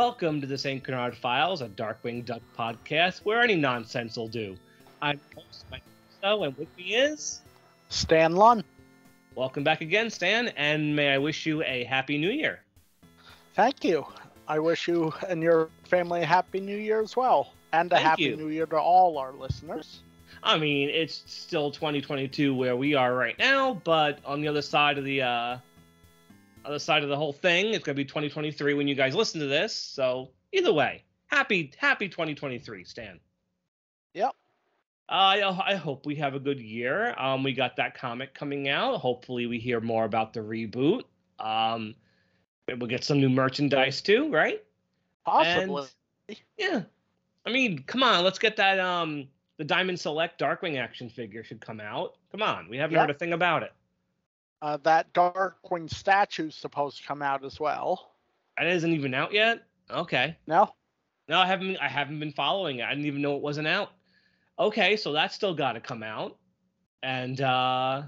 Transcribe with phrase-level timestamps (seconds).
[0.00, 0.82] Welcome to the St.
[0.82, 4.56] Canard Files, a Darkwing Duck podcast where any nonsense will do.
[5.02, 5.82] I'm host Mike
[6.22, 7.42] Russo, and with me is
[7.90, 8.64] Stan Lunn.
[9.34, 12.62] welcome back again, Stan, and may I wish you a happy new year.
[13.52, 14.06] Thank you.
[14.48, 17.52] I wish you and your family a happy new year as well.
[17.74, 18.36] And a Thank happy you.
[18.36, 20.00] new year to all our listeners.
[20.42, 24.96] I mean, it's still 2022 where we are right now, but on the other side
[24.96, 25.58] of the uh,
[26.64, 29.46] other side of the whole thing, it's gonna be 2023 when you guys listen to
[29.46, 29.74] this.
[29.74, 33.20] So either way, happy happy 2023, Stan.
[34.14, 34.32] Yep.
[35.08, 37.14] I I hope we have a good year.
[37.18, 38.98] Um, we got that comic coming out.
[38.98, 41.02] Hopefully, we hear more about the reboot.
[41.38, 41.94] Um,
[42.68, 44.62] we'll get some new merchandise too, right?
[45.24, 45.86] Possibly.
[46.56, 46.82] Yeah.
[47.44, 51.60] I mean, come on, let's get that um the Diamond Select Darkwing action figure should
[51.60, 52.16] come out.
[52.30, 53.00] Come on, we haven't Yeah.
[53.00, 53.72] heard a thing about it.
[54.62, 58.12] Uh, that Darkwing statue's supposed to come out as well.
[58.60, 59.62] It isn't even out yet.
[59.90, 60.36] Okay.
[60.46, 60.74] No?
[61.28, 62.84] No, I haven't I haven't been following it.
[62.84, 63.92] I didn't even know it wasn't out.
[64.58, 66.36] Okay, so that's still got to come out.
[67.02, 68.02] And uh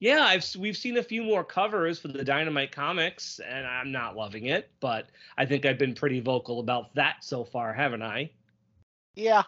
[0.00, 4.16] yeah, I've we've seen a few more covers for the Dynamite comics and I'm not
[4.16, 8.30] loving it, but I think I've been pretty vocal about that so far, haven't I?
[9.14, 9.42] Yeah.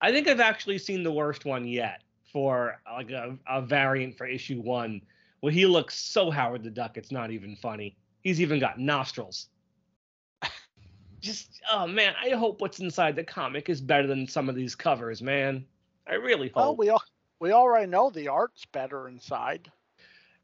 [0.00, 2.02] I think I've actually seen the worst one yet
[2.32, 5.00] for like a, a variant for issue one,
[5.46, 7.96] where he looks so Howard the Duck, it's not even funny.
[8.24, 9.48] He's even got nostrils.
[11.20, 14.74] Just oh man, I hope what's inside the comic is better than some of these
[14.74, 15.64] covers, man.
[16.08, 16.78] I really Well, hope.
[16.78, 17.02] we all,
[17.38, 19.70] we already know the art's better inside.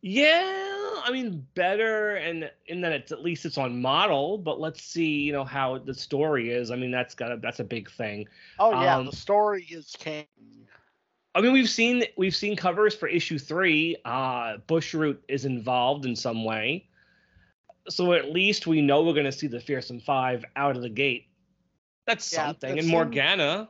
[0.02, 4.38] yeah, I mean better, and in that it's at least it's on model.
[4.38, 6.70] But let's see, you know how the story is.
[6.70, 8.28] I mean that's got a, that's a big thing.
[8.58, 10.61] Oh yeah, Um, the story is king.
[11.34, 13.96] I mean, we've seen we've seen covers for issue three.
[14.04, 16.86] Uh, Bushroot is involved in some way,
[17.88, 20.90] so at least we know we're going to see the Fearsome Five out of the
[20.90, 21.26] gate.
[22.06, 22.70] That's Yeah, something.
[22.72, 23.68] And seems- Morgana,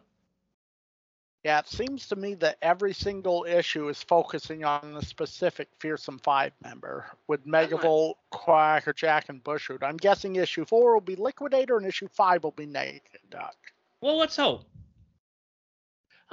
[1.45, 6.19] Yeah, it seems to me that every single issue is focusing on a specific Fearsome
[6.19, 9.83] Five member, with Megavolt, Quackerjack, and Bushroot.
[9.83, 13.57] I'm guessing issue four will be Liquidator and issue five will be Naked Duck.
[14.01, 14.65] well, let's hope.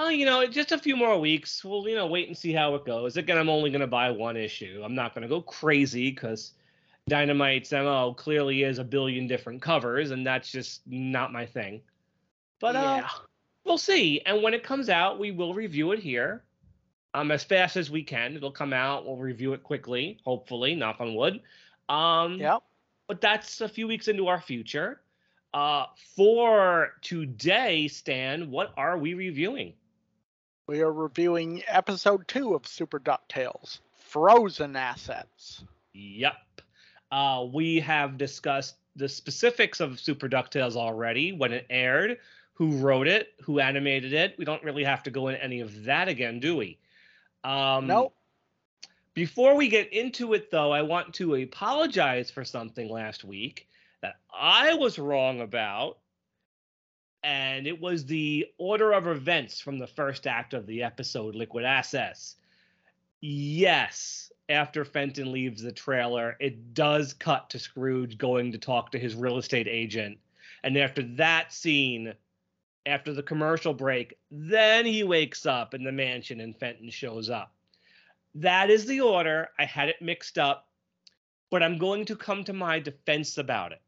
[0.01, 1.61] Oh, you know, just a few more weeks.
[1.61, 3.17] We'll, you know, wait and see how it goes.
[3.17, 4.81] Again, I'm only going to buy one issue.
[4.81, 6.53] I'm not going to go crazy because
[7.09, 11.81] Dynamite's MO clearly is a billion different covers, and that's just not my thing.
[12.61, 13.03] But uh,
[13.65, 14.21] we'll see.
[14.21, 16.43] And when it comes out, we will review it here.
[17.13, 18.37] Um, as fast as we can.
[18.37, 19.05] It'll come out.
[19.05, 21.41] We'll review it quickly, hopefully, knock on wood.
[21.89, 22.63] Um, Yep.
[23.07, 25.01] but that's a few weeks into our future.
[25.53, 29.73] Uh, for today, Stan, what are we reviewing?
[30.69, 35.63] We are reviewing episode two of Super DuckTales Frozen Assets.
[35.93, 36.35] Yep.
[37.11, 42.19] Uh, we have discussed the specifics of Super DuckTales already when it aired,
[42.53, 44.35] who wrote it, who animated it.
[44.37, 46.77] We don't really have to go into any of that again, do we?
[47.43, 48.13] Um, nope.
[49.15, 53.67] Before we get into it, though, I want to apologize for something last week
[54.01, 55.97] that I was wrong about.
[57.23, 61.65] And it was the order of events from the first act of the episode, Liquid
[61.65, 62.35] Assets.
[63.21, 68.99] Yes, after Fenton leaves the trailer, it does cut to Scrooge going to talk to
[68.99, 70.17] his real estate agent.
[70.63, 72.13] And after that scene,
[72.85, 77.53] after the commercial break, then he wakes up in the mansion and Fenton shows up.
[78.35, 79.49] That is the order.
[79.57, 80.67] I had it mixed up,
[81.49, 83.81] but I'm going to come to my defense about it.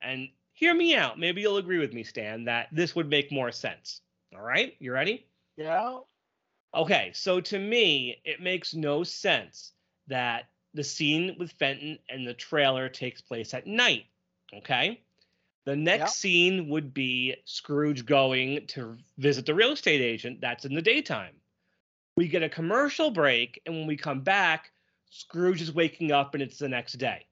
[0.00, 1.18] And hear me out.
[1.18, 4.00] Maybe you'll agree with me, Stan, that this would make more sense.
[4.34, 4.74] All right?
[4.80, 5.26] You ready?
[5.56, 5.98] Yeah.
[6.74, 9.72] Okay, so to me, it makes no sense
[10.08, 14.06] that the scene with Fenton and the trailer takes place at night.
[14.54, 15.00] Okay?
[15.66, 16.08] The next Yep.
[16.10, 20.40] scene would be Scrooge going to visit the real estate agent.
[20.40, 21.34] That's in the daytime.
[22.16, 24.70] We get a commercial break, and when we come back,
[25.10, 27.26] Scrooge is waking up and it's the next day.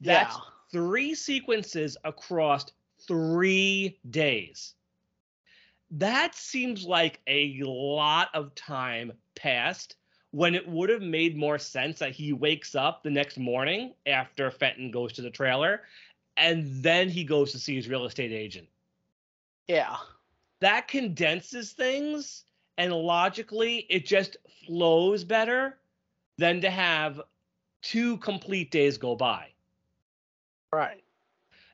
[0.00, 0.40] That's yeah.
[0.72, 2.66] Three sequences across
[3.06, 4.74] three days.
[5.90, 9.96] That seems like a lot of time passed
[10.32, 14.50] when it would have made more sense that he wakes up the next morning after
[14.50, 15.82] Fenton goes to the trailer
[16.36, 18.68] and then he goes to see his real estate agent.
[19.68, 19.96] Yeah.
[20.60, 22.44] That condenses things
[22.76, 24.36] and logically it just
[24.66, 25.78] flows better
[26.36, 27.20] than to have
[27.82, 29.48] two complete days go by
[30.72, 31.02] Right.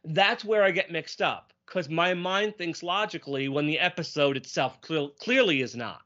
[0.04, 4.80] that's where I get mixed up because my mind thinks logically when the episode itself
[4.80, 6.02] clear, clearly is not.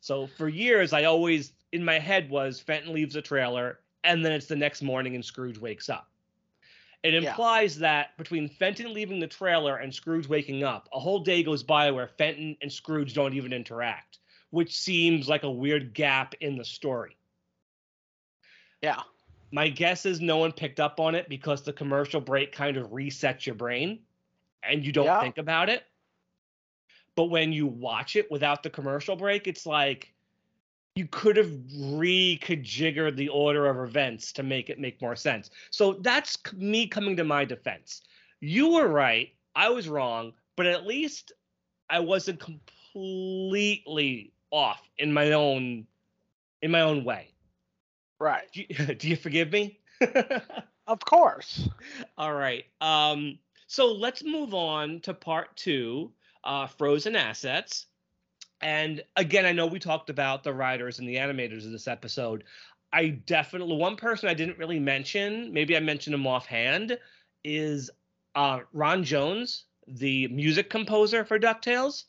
[0.00, 4.32] So for years, I always in my head was Fenton leaves the trailer and then
[4.32, 6.08] it's the next morning and Scrooge wakes up.
[7.02, 7.30] It Yeah.
[7.30, 11.62] implies that between Fenton leaving the trailer and Scrooge waking up, a whole day goes
[11.62, 14.18] by where Fenton and Scrooge don't even interact,
[14.50, 17.16] which seems like a weird gap in the story.
[18.82, 19.02] Yeah.
[19.56, 22.90] My guess is no one picked up on it because the commercial break kind of
[22.90, 24.00] resets your brain
[24.62, 25.18] and you don't Yeah.
[25.18, 25.86] think about it.
[27.14, 30.12] But when you watch it without the commercial break, it's like
[30.94, 35.48] you could have reconfigured the order of events to make it make more sense.
[35.70, 38.02] So that's me coming to my defense.
[38.40, 39.34] You were right.
[39.54, 41.32] I was wrong, but at least
[41.88, 45.86] I wasn't completely off in my own
[46.60, 47.32] in my own way.
[48.18, 48.50] Right.
[48.52, 49.80] Do you, do you forgive me?
[50.88, 51.68] Of course.
[52.16, 52.64] All right.
[52.80, 56.12] Um, so let's move on to part two,
[56.44, 57.86] uh, frozen assets.
[58.60, 62.44] And again, I know we talked about the writers and the animators of this episode.
[62.92, 66.98] I definitely one person I didn't really mention, maybe I mentioned him offhand,
[67.42, 67.90] is
[68.36, 72.04] uh, Ron Jones, the music composer for DuckTales,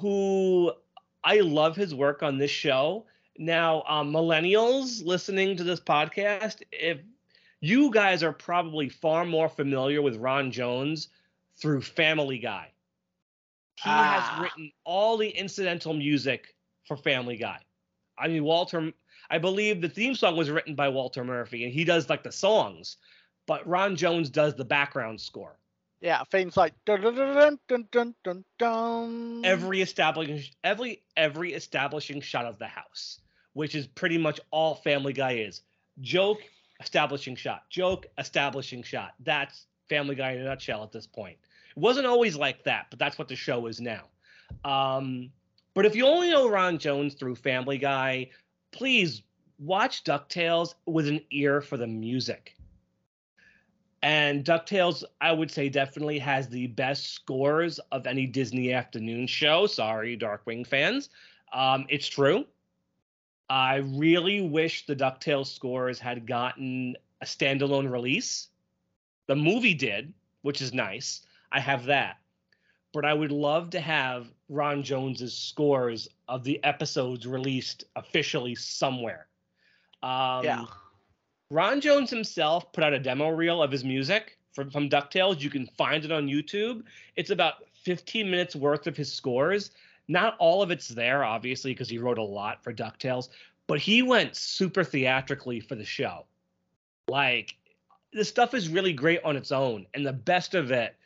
[0.00, 0.72] who
[1.22, 3.06] I love his work on this show.
[3.44, 6.98] Now, um, millennials listening to this podcast, if
[7.62, 11.08] you guys are probably far more familiar with Ron Jones
[11.56, 12.70] through Family Guy.
[13.76, 14.20] He Ah.
[14.20, 16.54] has written all the incidental music
[16.84, 17.60] for Family Guy.
[18.18, 18.92] I mean, Walter,
[19.30, 22.32] I believe the theme song was written by Walter Murphy, and he does like the
[22.32, 22.98] songs,
[23.46, 25.56] but Ron Jones does the background score.
[26.02, 26.24] Yeah.
[26.24, 29.44] Things like dun dun dun dun dun.
[29.46, 33.20] Every establishing every every establishing shot of the house,
[33.52, 35.62] which is pretty much all Family Guy is.
[36.00, 36.40] Joke,
[36.80, 37.68] establishing shot.
[37.70, 39.14] Joke, establishing shot.
[39.20, 41.36] That's Family Guy in a nutshell at this point.
[41.76, 44.04] It wasn't always like that, but that's what the show is now.
[44.64, 45.30] Um,
[45.74, 48.30] but if you only know Ron Jones through Family Guy,
[48.72, 49.22] please
[49.58, 52.56] watch DuckTales with an ear for the music.
[54.02, 59.66] And DuckTales, I would say, definitely has the best scores of any Disney afternoon show.
[59.66, 61.10] Sorry, Darkwing fans.
[61.52, 62.46] Um, it's true.
[63.50, 68.48] I really wish the DuckTales scores had gotten a standalone release.
[69.26, 71.22] The movie did, which is nice.
[71.50, 72.18] I have that.
[72.92, 79.26] But I would love to have Ron Jones's scores of the episodes released officially somewhere.
[80.02, 80.64] Um, Yeah.
[81.50, 85.40] Ron Jones himself put out a demo reel of his music from, from DuckTales.
[85.40, 86.84] You can find it on YouTube.
[87.16, 89.72] It's about 15 minutes worth of his scores.
[90.10, 93.28] Not all of it's there, obviously, because he wrote a lot for DuckTales,
[93.68, 96.26] but he went super theatrically for the show.
[97.06, 97.54] Like,
[98.12, 100.96] the stuff is really great on its own, and the best of it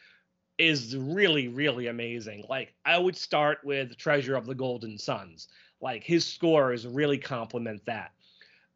[0.57, 2.47] is really, really amazing.
[2.49, 5.49] Like, I would start with Treasure of the Golden Suns.
[5.83, 8.13] Like, his scores really complement that.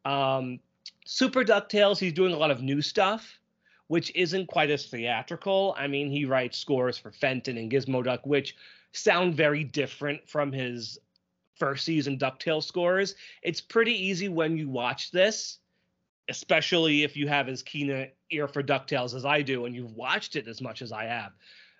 [0.05, 0.59] Um,
[1.05, 3.39] Super DuckTales, he's doing a lot of new stuff,
[3.87, 5.73] which isn't quite as theatrical.
[5.75, 8.55] I mean, he writes scores for Fenton and Gizmoduck, which
[8.93, 10.97] sound very different from his
[11.55, 13.15] first season DuckTales scores.
[13.43, 15.59] It's pretty easy when you watch this,
[16.29, 19.93] especially if you have as keen an ear for DuckTales as I do and you've
[19.93, 21.33] watched it as much as I have.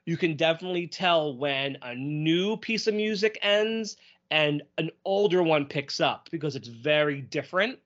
[0.06, 3.98] You can definitely tell when a new piece of music ends
[4.32, 7.80] and an older one picks up because it's very different.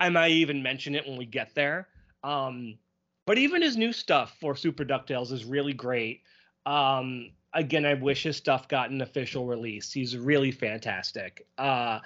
[0.00, 1.88] I might even mention it when we get there.
[2.24, 2.78] Um,
[3.26, 6.22] but even his new stuff for Super DuckTales is really great.
[6.66, 9.92] Um, again, I wish his stuff got an official release.
[9.92, 11.46] He's really fantastic.
[11.58, 12.00] Uh,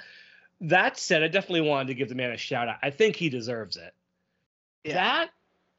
[0.62, 2.78] that said, I definitely wanted to give the man a shout out.
[2.82, 3.94] I think he deserves it.
[4.84, 4.94] Yeah.
[4.94, 5.30] That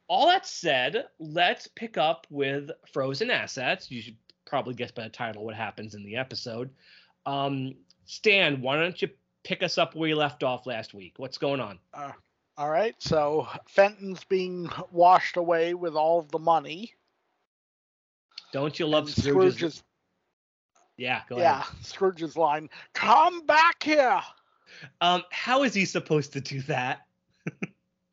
[0.07, 3.91] all that said, let's pick up with Frozen Assets.
[3.91, 6.69] You should probably guess by the title what happens in the episode.
[7.25, 9.09] Um, Stan, why don't you
[9.43, 11.15] pick us up where you left off last week?
[11.17, 11.79] What's going on?
[11.93, 12.12] Uh,
[12.57, 12.95] all right.
[13.00, 16.93] So Fenton's being washed away with all of the money.
[18.51, 19.56] Don't you love Scrooge's?
[19.56, 19.84] Scrooge's
[20.98, 21.46] Yeah, go ahead.
[21.46, 21.86] yeah, ahead.
[21.86, 24.22] Scrooge's line, "Come back here."
[25.01, 27.06] Um, how is he supposed to do that?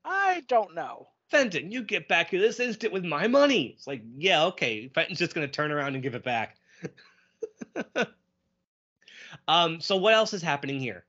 [0.05, 1.09] I don't know.
[1.31, 3.75] Fenton, you get back here this instant with my money.
[3.77, 4.89] It's like, yeah, okay.
[4.89, 6.57] Fenton's just gonna turn around and give it back.
[9.49, 11.05] um, so what else is happening here?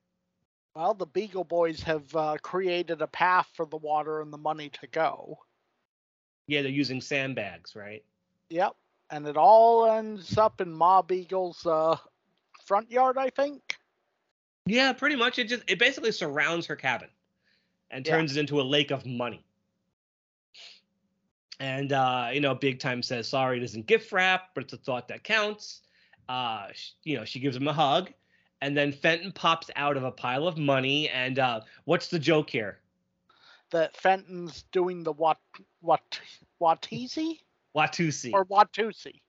[0.75, 4.69] Well, the Beagle Boys have uh, created a path for the water and the money
[4.69, 5.39] to go.
[6.47, 8.03] Yeah, they're using sandbags, right?
[8.49, 8.75] Yep.
[9.09, 11.95] And it all ends up in Ma Beagle's uh,
[12.65, 13.77] front yard, I think.
[14.65, 15.37] Yeah, pretty much.
[15.37, 17.09] It just it basically surrounds her cabin
[17.91, 18.13] and Yeah.
[18.15, 19.45] turns it into a lake of money.
[21.59, 24.77] And uh, you know, Big Time says sorry, it isn't gift wrap, but it's a
[24.77, 25.81] thought that counts.
[26.27, 28.11] Uh, sh- you know, she gives him a hug,
[28.61, 31.07] and then Fenton pops out of a pile of money.
[31.09, 32.79] And uh, what's the joke here?
[33.69, 35.37] That Fenton's doing the what
[35.81, 36.19] what
[36.59, 37.39] Watizi
[37.75, 38.33] Watusi.
[38.33, 39.21] or Watusi?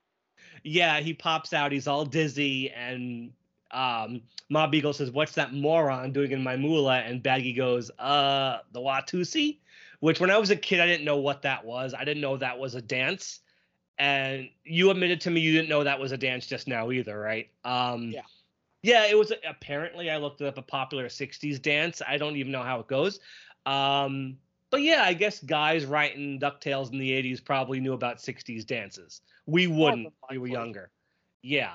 [0.63, 1.73] yeah, he pops out.
[1.73, 3.33] He's all dizzy, and
[3.71, 8.59] um, Ma Beagle says, "What's that moron doing in my moolah?" And Baggy goes, "Uh,
[8.73, 9.59] the Watusi."
[10.01, 11.95] Which, when I was a kid, I didn't know what that was.
[11.95, 13.41] I didn't know that was a dance.
[13.99, 17.19] And you admitted to me you didn't know that was a dance just now either,
[17.19, 17.49] right?
[17.65, 18.23] Um, Yeah.
[18.83, 22.03] Yeah, it was apparently I looked up a popular '60s dance.
[22.07, 23.21] I don't even know how it goes.
[23.65, 24.37] Um,
[24.77, 29.23] but yeah, I guess guys writing Ducktales in the '80s probably knew about '60s dances.
[29.47, 30.13] We wouldn't.
[30.29, 30.91] We were younger.
[31.41, 31.73] Yeah.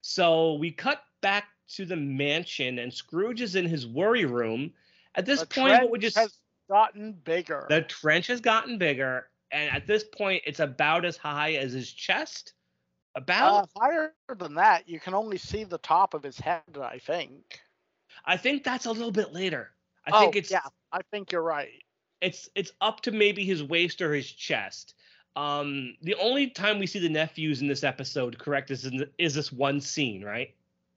[0.00, 4.72] So we cut back to the mansion, and Scrooge is in his worry room.
[5.16, 6.38] At this The point, what we trench just has
[6.70, 7.66] gotten bigger.
[7.68, 11.92] the trench has gotten bigger, and at this point, it's about as high as his
[11.92, 12.54] chest.
[13.16, 16.62] About, Uh, higher than that, you can only see the top of his head.
[16.80, 17.60] I think.
[18.24, 19.72] I think that's a little bit later.
[20.06, 20.66] I oh, think it's yeah.
[20.90, 21.82] I think you're right.
[22.20, 24.94] It's it's up to maybe his waist or his chest.
[25.36, 29.34] Um, the only time we see the nephews in this episode, correct, is in, is
[29.34, 30.54] this one scene, right?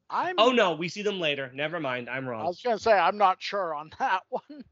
[0.10, 0.36] I'm.
[0.38, 1.52] Oh no, we see them later.
[1.54, 2.42] Never mind, I'm wrong.
[2.42, 4.64] I was gonna say I'm not sure on that one.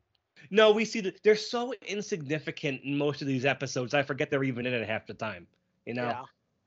[0.49, 3.93] No, we see that they're so insignificant in most of these episodes.
[3.93, 5.47] I forget they're even in it half the time.
[5.85, 6.23] You know, Yeah.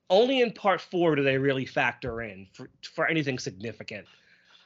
[0.09, 4.07] only in part four do they really factor in for for anything significant.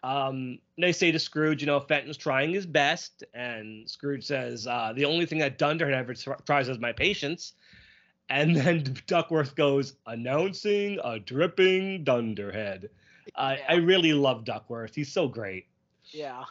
[0.03, 4.93] Um, they say to Scrooge, you know, Fenton's trying his best, and Scrooge says, uh,
[4.95, 6.15] "The only thing that Dunderhead ever
[6.47, 7.55] tries is my patience."
[8.31, 12.91] And then Duckworth goes, announcing a dripping Dunderhead.
[13.35, 14.95] I I really love Duckworth.
[14.95, 15.67] He's so great.
[16.11, 16.45] Yeah.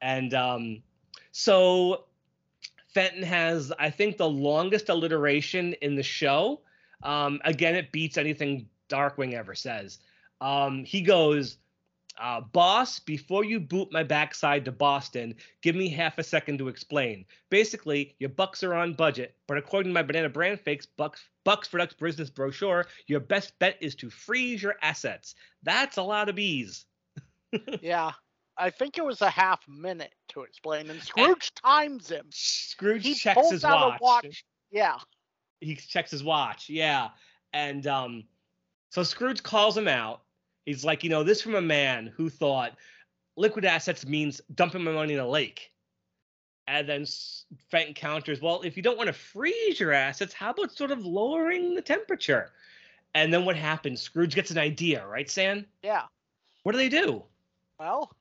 [0.00, 0.82] And um,
[1.32, 2.04] so
[2.92, 6.60] Fenton has, I think, the longest alliteration in the show.
[7.02, 9.98] Um, again, it beats anything Darkwing ever says.
[10.40, 11.58] Um, he goes,
[12.20, 16.68] uh, Boss, before you boot my backside to Boston, give me half a second to
[16.68, 17.24] explain.
[17.50, 21.68] Basically, your bucks are on budget, but according to my Banana Brand Fakes Bucks, Bucks
[21.68, 25.34] for Ducks business brochure, your best bet is to freeze your assets.
[25.62, 26.84] That's a lot of bees.
[27.82, 28.12] Yeah.
[28.58, 32.26] I think it was a half minute to explain, and Scrooge times him.
[32.30, 33.98] Scrooge He checks his watch.
[34.00, 34.44] watch.
[34.70, 34.96] Yeah.
[35.60, 36.68] he checks his watch.
[36.68, 37.08] Yeah.
[37.54, 38.24] And um
[38.90, 40.22] so Scrooge calls him out.
[40.66, 42.76] He's like, you know, this from a man who thought
[43.36, 45.70] liquid assets means dumping my money in a lake.
[46.68, 47.04] And then
[47.70, 51.04] Fenton counters, well, if you don't want to freeze your assets, how about sort of
[51.04, 52.52] lowering the temperature?
[53.14, 54.00] And then what happens?
[54.00, 55.66] Scrooge gets an idea, right, Stan?
[55.82, 56.04] Yeah.
[56.62, 57.24] What do they do?
[57.78, 58.14] Well,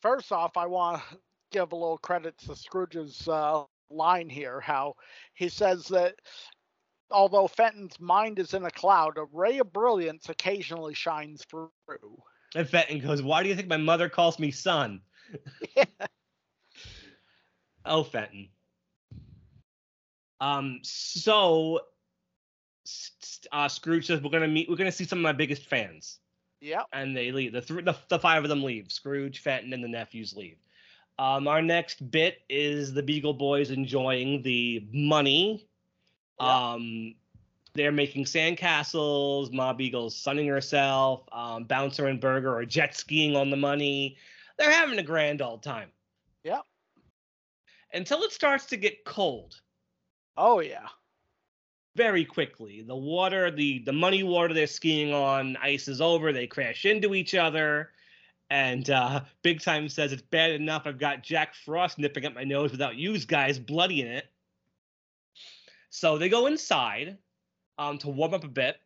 [0.00, 1.18] first off, I want to
[1.52, 4.60] give a little credit to Scrooge's uh, line here.
[4.60, 4.96] How
[5.34, 6.16] he says that
[7.14, 11.70] although Fenton's mind is in a cloud, a ray of brilliance occasionally shines through.
[12.54, 15.00] And Fenton goes, why do you think my mother calls me son?
[17.86, 18.48] Oh, Fenton.
[20.40, 21.80] Um, so
[23.52, 24.68] uh, Scrooge says we're gonna meet.
[24.68, 26.18] We're gonna see some of my biggest fans,
[26.60, 26.82] Yeah.
[26.92, 27.52] and they leave.
[27.52, 28.90] The th- the, the five of them leave.
[28.90, 30.56] Scrooge, Fenton, and the nephews leave.
[31.18, 35.68] Um, our next bit is the Beagle Boys enjoying the money.
[36.40, 36.48] Yep.
[36.48, 37.14] Um,
[37.74, 39.52] they're making sandcastles.
[39.52, 41.22] Ma Beagle's sunning herself.
[41.32, 44.16] Um, Bouncer and Burger are jet skiing on the money.
[44.58, 45.88] They're having a grand old time
[46.44, 46.62] Yep.
[47.92, 49.60] until it starts to get cold
[50.36, 50.86] Oh yeah.
[51.96, 52.82] very quickly.
[52.82, 56.32] The water, the the money water they're skiing on, ice is over.
[56.32, 57.90] They crash into each other,
[58.50, 62.44] and uh, Big Time says it's bad enough I've got Jack Frost nipping at my
[62.44, 64.26] nose without you guys bloody in it.
[65.94, 67.18] So they go inside
[67.78, 68.78] um, to warm up a bit,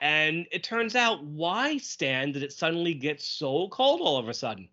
[0.00, 4.32] and it turns out why Stan did it suddenly get so cold all of a
[4.32, 4.68] sudden?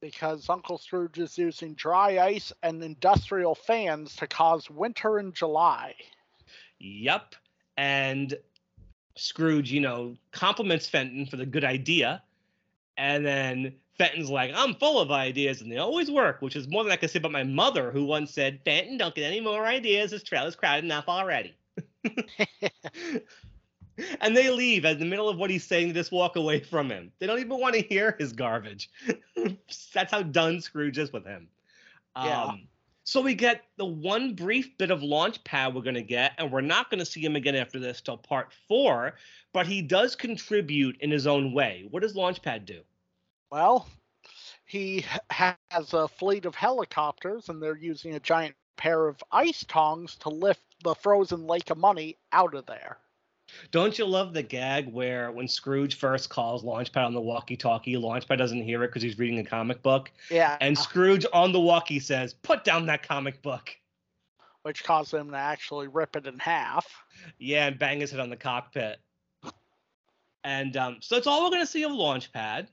[0.00, 5.94] Because Uncle Scrooge is using dry ice and industrial fans to cause winter in July.
[6.78, 7.34] Yep.
[7.76, 8.34] And
[9.16, 12.22] Scrooge, you know, compliments Fenton for the good idea.
[12.96, 16.82] And then Fenton's like, I'm full of ideas and they always work, which is more
[16.82, 19.66] than I could say about my mother, who once said, Fenton, don't get any more
[19.66, 20.10] ideas.
[20.10, 21.54] This trailer's crowded enough already.
[24.22, 26.90] and they leave in the middle of what he's saying They just walk away from
[26.90, 27.12] him.
[27.18, 28.88] They don't even want to hear his garbage.
[29.92, 31.48] That's how done Scrooge is with him.
[32.16, 32.44] Yeah.
[32.44, 32.68] Um,
[33.04, 36.62] so we get the one brief bit of Launchpad we're going to get, and we're
[36.62, 39.16] not going to see him again after this till part four,
[39.52, 41.86] but he does contribute in his own way.
[41.90, 42.80] What does Launchpad do?
[43.50, 43.88] Well,
[44.64, 45.56] he has
[45.92, 50.62] a fleet of helicopters, and they're using a giant pair of ice tongs to lift
[50.84, 52.98] the frozen lake of money out of there.
[53.72, 57.94] Don't you love the gag where when Scrooge first calls Launchpad on the walkie talkie,
[57.96, 60.56] Launchpad doesn't hear it because he's reading a comic book, Yeah.
[60.60, 63.76] and Scrooge on the walkie says, Put down that comic book.
[64.62, 66.86] which caused him to actually rip it in half.
[67.38, 69.00] Yeah, and bang his head on the cockpit.
[70.44, 72.68] And um, so that's all we're gonna see of Launchpad.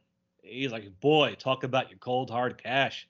[0.48, 3.08] He's like, boy, talk about your cold hard cash.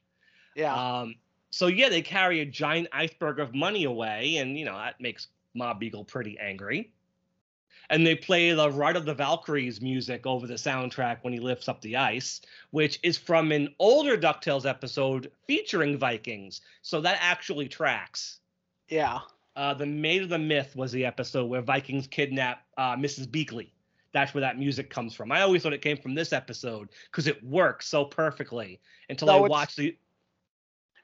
[0.56, 0.74] Yeah.
[0.74, 1.16] Um,
[1.50, 5.28] so yeah, they carry a giant iceberg of money away, and you know that makes
[5.54, 6.92] Ma Beagle pretty angry.
[7.90, 11.70] And they play the Ride of the Valkyries music over the soundtrack when he lifts
[11.70, 12.42] up the ice,
[12.72, 16.60] which is from an older DuckTales episode featuring Vikings.
[16.82, 18.40] So that actually tracks.
[18.90, 19.20] yeah.
[19.56, 23.26] Uh, the Maid of the Myth was the episode where Vikings kidnap uh, Mrs.
[23.26, 23.72] Beakley.
[24.18, 25.32] That's where that music comes from.
[25.32, 29.46] I always thought it came from this episode because it works so perfectly until No,
[29.46, 29.96] I watched the.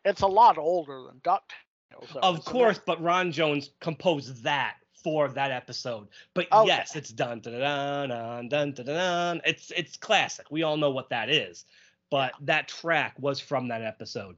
[0.04, 2.16] It's a lot older than DuckTales.
[2.24, 6.08] Of course, but Ron Jones composed that for that episode.
[6.34, 6.66] But Okay.
[6.66, 9.42] yes, it's dun dun dun dun dun dun dun.
[9.46, 10.50] It's it's classic.
[10.50, 11.66] We all know what that is.
[12.10, 14.38] But that track was from that episode.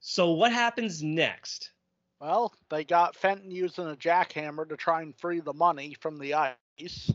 [0.00, 1.70] So what happens next?
[2.20, 6.34] Well, they got Fenton using a jackhammer to try and free the money from the
[6.34, 7.10] ice.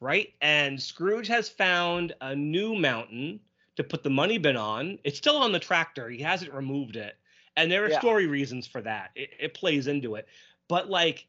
[0.00, 0.34] Right?
[0.40, 3.40] And Scrooge has found a new mountain
[3.76, 4.98] to put the money bin on.
[5.04, 6.08] It's still on the tractor.
[6.08, 7.16] He hasn't removed it.
[7.56, 7.98] And there are Yeah.
[7.98, 9.10] story reasons for that.
[9.14, 10.26] It, it plays into it.
[10.68, 11.26] But like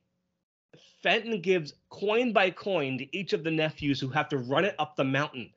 [1.01, 4.75] Fenton gives coin by coin to each of the nephews who have to run it
[4.79, 5.53] up the mountain.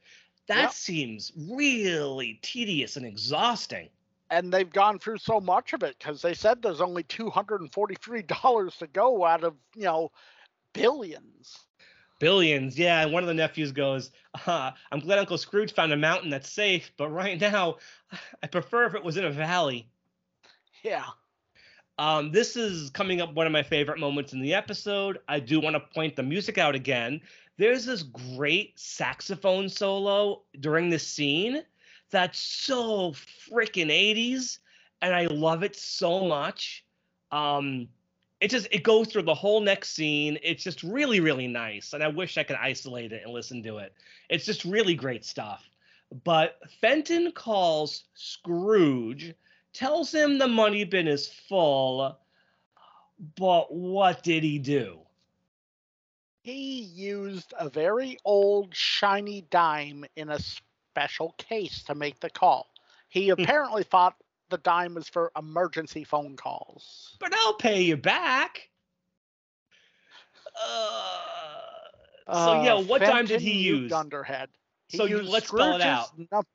[0.46, 0.72] That Yep.
[0.72, 3.88] seems really tedious and exhausting.
[4.30, 8.86] And they've gone through so much of it because they said there's only $243 to
[8.86, 10.10] go out of, you know,
[10.72, 11.66] billions.
[12.22, 13.02] Billions, yeah.
[13.02, 14.12] And one of the nephews goes,
[14.46, 17.78] uh, I'm glad Uncle Scrooge found a mountain that's safe, but right now,
[18.44, 19.88] I prefer if it was in a valley.
[20.84, 21.06] Yeah.
[21.98, 25.18] Um, this is coming up one of my favorite moments in the episode.
[25.26, 27.20] I do want to point the music out again.
[27.56, 31.64] There's this great saxophone solo during this scene
[32.12, 33.14] that's so
[33.50, 34.58] freaking 80s,
[35.00, 36.84] and I love it so much.
[37.32, 37.88] Um,
[38.42, 40.36] it just it goes through the whole next scene.
[40.42, 43.78] It's just really, really nice, and I wish I could isolate it and listen to
[43.78, 43.94] it.
[44.28, 45.62] It's just really great stuff.
[46.24, 49.32] But Fenton calls Scrooge
[49.72, 52.18] tells him the money bin is full.
[53.36, 54.98] But what did he do?
[56.42, 62.72] He used a very old shiny dime in a special case to make the call.
[63.08, 63.40] He hmm.
[63.40, 64.16] apparently thought
[64.52, 67.16] the dime was for emergency phone calls.
[67.18, 68.68] But I'll pay you back.
[70.62, 71.18] Uh,
[72.28, 73.90] so yeah, Uh, what dime did he use?
[73.90, 74.50] Dunderhead.
[74.88, 76.08] He So used let's spell it out.
[76.08, 76.46] Scrooge's num-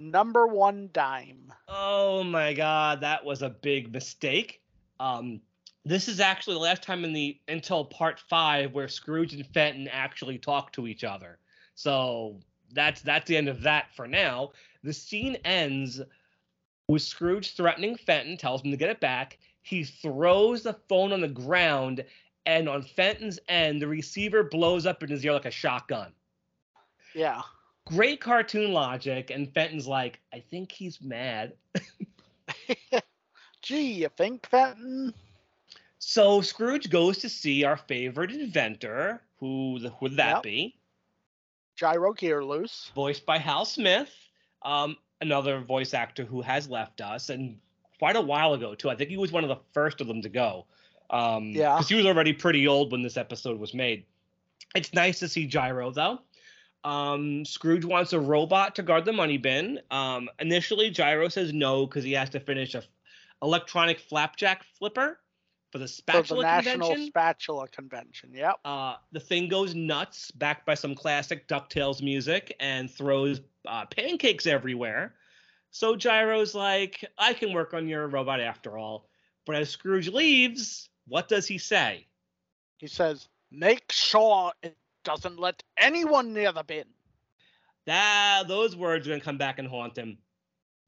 [0.00, 1.52] number one dime.
[1.68, 4.62] Oh my god, that was a big mistake.
[4.98, 5.40] Um,
[5.84, 9.86] this is actually the last time in the until part five where Scrooge and Fenton
[9.88, 11.38] actually talk to each other.
[11.74, 12.40] So
[12.72, 14.52] that's that's the end of that for now.
[14.82, 16.00] The scene ends
[16.88, 19.38] with Scrooge threatening Fenton, tells him to get it back.
[19.62, 22.04] He throws the phone on the ground,
[22.46, 26.12] and on Fenton's end, the receiver blows up in his ear like a shotgun
[27.14, 27.42] Yeah.
[27.86, 31.52] great cartoon logic and fenton's like i think he's mad
[33.62, 35.12] Gee, you think, Fenton?
[35.98, 40.42] so scrooge goes to see our favorite inventor who the, would that Yep.
[40.44, 40.76] be
[41.76, 42.92] Gyro Gearloose.
[42.94, 44.12] voiced by hal smith
[44.62, 47.58] um, another voice actor who has left us and
[47.98, 50.20] quite a while ago too i think he was one of the first of them
[50.22, 50.66] to go
[51.10, 51.74] um Yeah.
[51.74, 54.04] because he was already pretty old when this episode was made
[54.74, 56.18] it's nice to see gyro though
[56.84, 59.80] um, Scrooge wants a robot to guard the money bin.
[59.90, 62.84] Um, initially, Gyro says no because he has to finish a f-
[63.42, 65.18] electronic flapjack flipper
[65.72, 67.06] for the For the spatula National convention.
[67.08, 68.30] Spatula Convention.
[68.32, 68.60] Yep.
[68.64, 74.46] uh, the thing goes nuts, backed by some classic Ducktales music, and throws uh, pancakes
[74.46, 75.14] everywhere.
[75.70, 79.08] So Gyro's like, "I can work on your robot after all."
[79.44, 82.06] But as Scrooge leaves, what does he say?
[82.78, 86.84] He says, make sure it doesn't let anyone near the bin.
[87.86, 90.18] That those words are gonna come back and haunt him.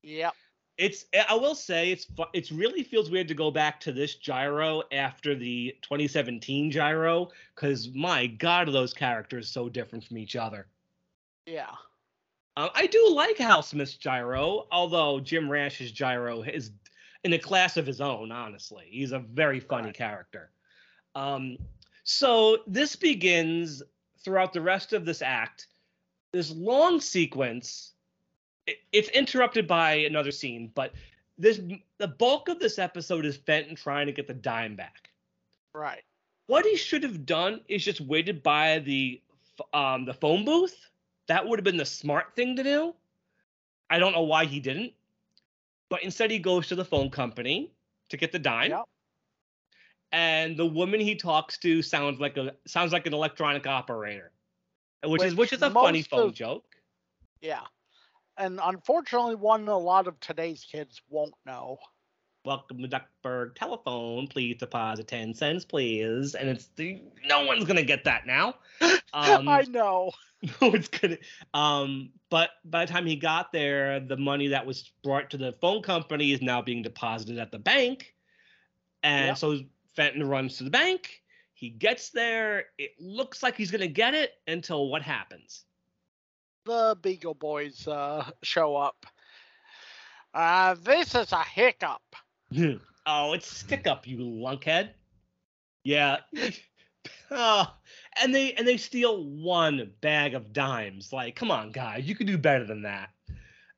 [0.02, 0.34] Yep.
[0.76, 4.82] It's I will say it's it's really feels weird to go back to this gyro
[4.92, 10.66] after the 2017 gyro because my god are those characters so different from each other.
[11.46, 11.74] Yeah.
[12.58, 16.72] Um, I do like Hal Smith's gyro, although Jim Rash's gyro is
[17.22, 18.32] in a class of his own.
[18.32, 19.94] Honestly, he's a very funny Right.
[19.94, 20.50] character.
[21.14, 21.56] Um,
[22.02, 23.80] so this begins
[24.24, 25.68] throughout the rest of this act.
[26.32, 27.92] This long sequence.
[28.66, 30.92] it- it's interrupted by another scene, but
[31.38, 31.58] this
[31.96, 35.08] the bulk of this episode is Fenton trying to get the dime back.
[35.72, 36.04] Right.
[36.48, 39.22] What he should have done is just waited by the
[39.72, 40.76] um the phone booth.
[41.28, 42.94] That would have been the smart thing to do.
[43.90, 44.92] I don't know why he didn't.
[45.90, 47.70] But instead he goes to the phone company
[48.10, 48.70] to get the dime.
[48.70, 48.84] Yep.
[50.12, 54.30] and the woman he talks to sounds like a sounds like an electronic operator,
[55.04, 56.64] which, is which Which is a funny phone of- joke.
[57.40, 57.60] Yeah.
[58.36, 61.78] And unfortunately, one a lot of today's kids won't know.
[62.44, 64.26] Welcome to Duckburg telephone.
[64.28, 66.34] Please deposit ten cents, please.
[66.34, 68.54] And it's the no one's gonna get that now.
[69.14, 70.12] Um, I know.
[70.60, 71.18] no one's gonna.
[71.54, 75.52] Um, but by the time he got there, the money that was brought to the
[75.52, 78.14] phone company is now being deposited at the bank,
[79.02, 79.36] and Yep.
[79.38, 79.58] so
[79.94, 81.22] Fenton runs to the bank.
[81.54, 82.66] He gets there.
[82.78, 85.64] It looks like he's gonna get it until what happens?
[86.64, 89.06] The Beagle Boys uh, show up.
[90.34, 92.02] Uh, this is a hiccup.
[93.06, 94.90] oh, it's stick up, you lunkhead.
[95.82, 96.18] Yeah.
[97.30, 97.72] oh,
[98.20, 101.12] and they and they steal one bag of dimes.
[101.12, 103.10] Like, come on, guys, you could do better than that.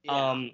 [0.02, 0.30] Yeah.
[0.30, 0.52] Um,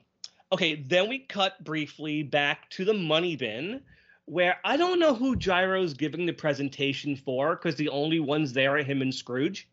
[0.52, 3.82] okay, then we cut briefly back to the money bin,
[4.24, 8.76] where I don't know who Gyro's giving the presentation for, because the only ones there
[8.76, 9.68] are him and Scrooge.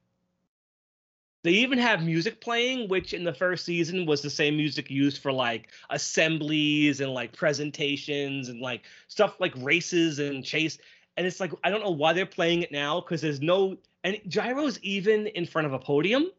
[1.44, 5.22] They even have music playing, which in the first season was the same music used
[5.22, 10.78] for like assemblies and like presentations and like stuff like races and chase.
[11.17, 14.19] And it's like I don't know why they're playing it now because there's no and
[14.28, 16.32] Gyro's even in front of a podium.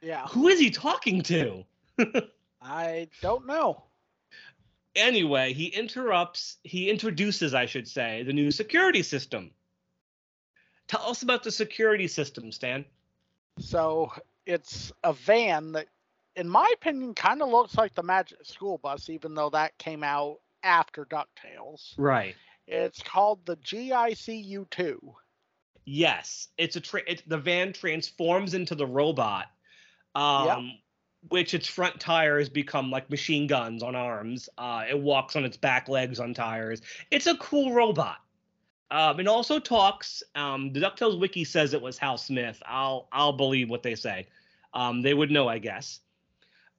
[0.00, 0.26] yeah.
[0.28, 1.64] Who is he talking to?
[2.62, 3.84] I don't know.
[4.96, 9.50] anyway, he interrupts, he introduces, I should say, the new security system.
[10.88, 12.84] Tell us about the security system, Stan.
[13.58, 14.12] So
[14.46, 15.86] it's a van that,
[16.36, 20.02] in my opinion, kind of looks like the Magic School Bus, even though that came
[20.02, 21.94] out after DuckTales.
[21.96, 22.34] Right.
[22.66, 25.14] It's called the GICU2.
[25.86, 29.46] Yes, it's a tra- it's, the van transforms into the robot,
[30.14, 30.72] um,
[31.28, 34.48] which its front tires become like machine guns on arms.
[34.56, 36.80] Uh, it walks on its back legs on tires.
[37.10, 38.18] It's a cool robot.
[38.90, 40.22] Um, it also talks.
[40.34, 42.62] Um, the Ducktales wiki says it was Hal Smith.
[42.64, 44.26] I'll I'll believe what they say.
[44.72, 46.00] Um, they would know, I guess.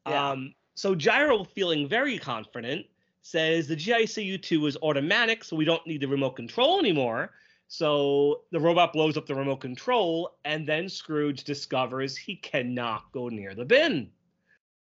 [0.08, 0.32] Yeah.
[0.32, 2.86] Um, so Gyro, feeling very confident,
[3.26, 7.32] says the GICU2 is automatic, so we don't need the remote control anymore.
[7.68, 13.30] So the robot blows up the remote control, and then Scrooge discovers he cannot go
[13.30, 14.12] near the bin.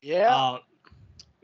[0.03, 0.35] Yeah.
[0.35, 0.59] Uh,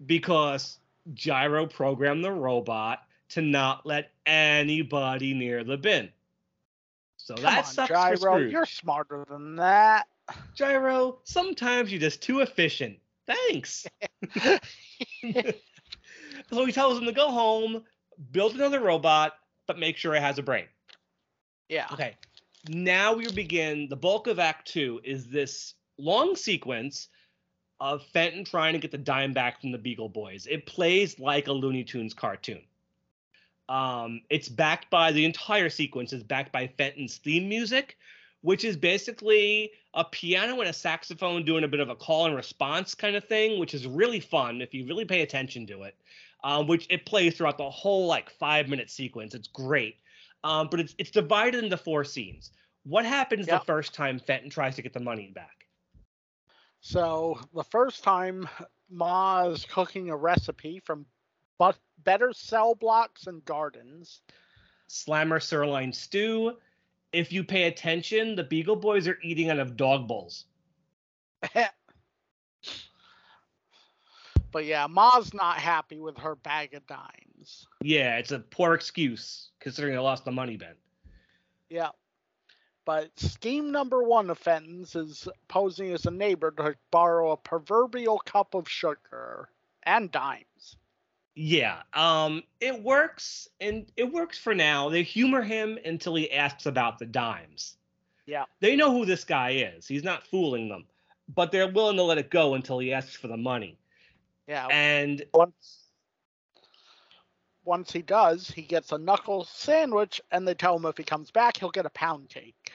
[0.06, 0.78] because
[1.16, 6.10] Gyro programmed the robot to not let anybody near the bin.
[7.18, 8.16] So Come that on, sucks for Gyro.
[8.18, 8.52] Scrooge.
[8.52, 10.06] You're smarter than that.
[10.54, 13.00] Gyro, sometimes you're just too efficient.
[13.26, 13.88] Thanks.
[16.52, 17.84] so he tells him to go home,
[18.32, 19.34] build another robot,
[19.68, 20.66] but make sure it has a brain.
[21.70, 21.88] Yeah.
[21.92, 22.16] Okay.
[22.70, 27.10] Now we begin the bulk of Act Two is this long sequence
[27.80, 30.48] of Fenton trying to get the dime back from the Beagle Boys.
[30.50, 32.62] It plays like a Looney Tunes cartoon.
[33.70, 37.98] Um, it's backed by the entire sequence is backed by Fenton's theme music,
[38.42, 42.36] which is basically a piano and a saxophone doing a bit of a call and
[42.36, 45.96] response kind of thing, which is really fun if you really pay attention to it.
[46.44, 49.34] Um, which it plays throughout the whole like five minute sequence.
[49.34, 49.96] It's great.
[50.44, 52.52] Um, but it's it's divided into four scenes.
[52.84, 53.62] What happens Yep.
[53.62, 55.68] the first time Fenton tries to get the money back?
[56.82, 58.50] So the first time
[58.90, 61.06] Ma is cooking a recipe from
[61.58, 64.22] but better cell blocks and gardens.
[64.88, 66.58] Slammer sirloin stew.
[67.14, 70.46] If you pay attention, the Beagle Boys are eating out of dog bowls.
[74.54, 77.68] but yeah, Ma's not happy with her bag of dimes.
[77.82, 80.76] Yeah, it's a poor excuse considering they lost the money bin.
[81.70, 81.90] Yeah.
[82.86, 88.20] But scheme number one of Fenton's is posing as a neighbor to borrow a proverbial
[88.20, 89.50] cup of sugar
[89.84, 90.78] and dimes.
[91.36, 94.90] Yeah, um, it works, and it works for now.
[94.90, 97.78] They humor him until he asks about the dimes.
[98.28, 98.46] Yeah.
[98.60, 99.88] They know who this guy is.
[99.88, 100.86] He's not fooling them,
[101.34, 103.80] but they're willing to let it go until he asks for the money.
[104.48, 104.68] Yeah.
[104.68, 105.84] And once
[107.66, 111.32] once he does, he gets a knuckle sandwich, and they tell him if he comes
[111.32, 112.72] back, he'll get a pound cake.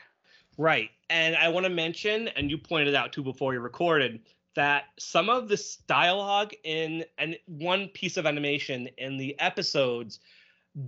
[0.57, 0.91] Right.
[1.11, 4.21] And I want to mention, and you pointed out too before you recorded,
[4.57, 10.19] that some of this dialogue in and one piece of animation in the episodes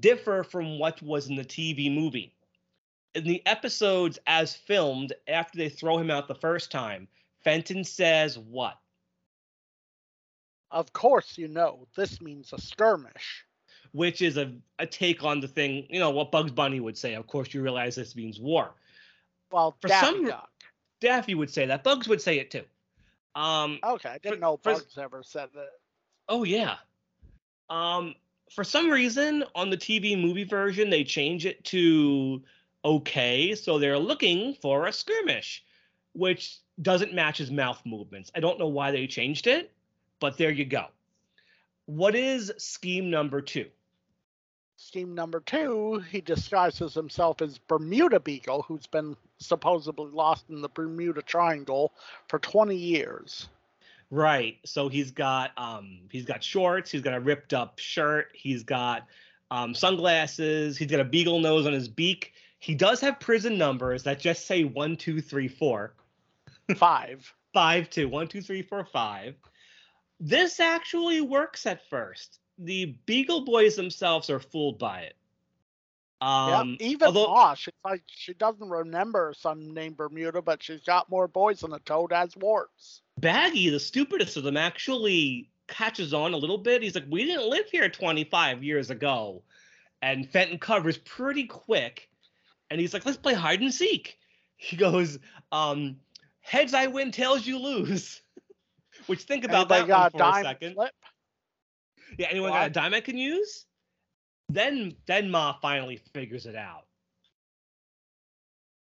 [0.01, 2.35] differ from what was in the TV movie.
[3.14, 7.07] In the episodes as filmed, after they throw him out the first time,
[7.45, 8.77] Fenton says what?
[10.70, 13.44] Of course, you know this means a skirmish.
[13.92, 17.14] Which is a, a take on the thing, you know, what Bugs Bunny would say.
[17.14, 18.70] Of course, you realize this means war.
[19.50, 20.48] Well, For Daffy some- Duck.
[21.00, 21.83] Daffy would say that.
[21.83, 22.62] Bugs would say it too.
[23.35, 25.70] Um, Okay, I didn't for- know for- Bugs ever said that.
[26.28, 26.76] Oh yeah.
[27.68, 28.14] Um,
[28.52, 32.42] for some reason on the TV movie version they change it to
[32.85, 35.64] okay, so they're looking for a skirmish,
[36.12, 38.30] which doesn't match his mouth movements.
[38.37, 39.72] I don't know why they changed it,
[40.20, 40.87] but there you go.
[41.87, 43.66] What is scheme number two?
[44.76, 50.68] Scheme number two, he disguises himself as Bermuda Beagle, who's been supposedly lost in the
[50.68, 51.92] Bermuda Triangle
[52.28, 53.48] for 20 years.
[54.11, 54.59] Right.
[54.64, 59.06] So he's got um he's got shorts, he's got a ripped up shirt, he's got
[59.50, 62.33] um sunglasses, he's got a beagle nose on his beak.
[62.59, 65.94] He does have prison numbers that just say one, two, three, four.
[66.76, 67.33] Five.
[67.52, 69.35] five, two, one, two, three, four, five.
[70.20, 72.38] This actually works at first.
[72.59, 75.16] The Beagle Boys themselves are fooled by it.
[76.20, 80.83] Um, yeah, even although- Ma, she's like she doesn't remember son named Bermuda, but she's
[80.83, 83.00] got more boys than a toad has warts.
[83.18, 86.83] Baggy, the stupidest of them, actually catches on a little bit.
[86.83, 89.42] He's like, "We didn't live here 25 years ago,"
[90.02, 92.11] and Fenton covers pretty quick,
[92.70, 94.18] and he's like, "Let's play hide and seek."
[94.56, 95.18] He goes,
[95.52, 95.98] um,
[96.42, 98.20] "Heads I win, tails you lose."
[99.11, 100.75] Which think about Anybody that for a dime second.
[100.75, 100.92] flip?
[102.16, 103.66] Yeah, anyone got a dime I can use?
[104.49, 106.85] Then then Ma finally figures it out.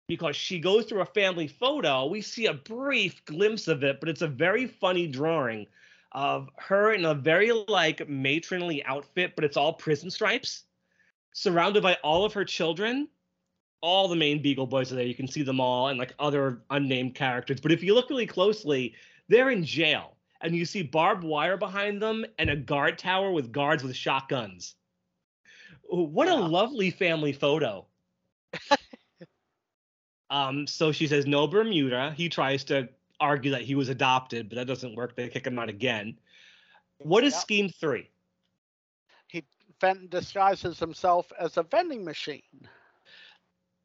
[0.06, 2.04] Because she goes through a family photo.
[2.04, 5.66] We see a brief glimpse of it, but it's a very funny drawing
[6.12, 10.64] of her in a very like matronly outfit, but it's all prison stripes,
[11.32, 13.08] surrounded by all of her children.
[13.80, 15.06] All the main Beagle Boys are there.
[15.06, 17.62] You can see them all and like other unnamed characters.
[17.62, 18.94] But if you look really closely,
[19.30, 20.16] they're in jail.
[20.40, 24.76] And you see barbed wire behind them and a guard tower with guards with shotguns.
[25.88, 26.40] What a Yeah.
[26.40, 27.86] lovely family photo.
[30.30, 32.12] um, so she says no Bermuda.
[32.16, 32.88] He tries to
[33.20, 35.16] argue that he was adopted, but that doesn't work.
[35.16, 36.18] They kick him out again.
[36.98, 37.42] What is Yep.
[37.42, 38.10] scheme three?
[39.28, 39.44] He
[39.80, 42.68] Fenton disguises himself as a vending machine.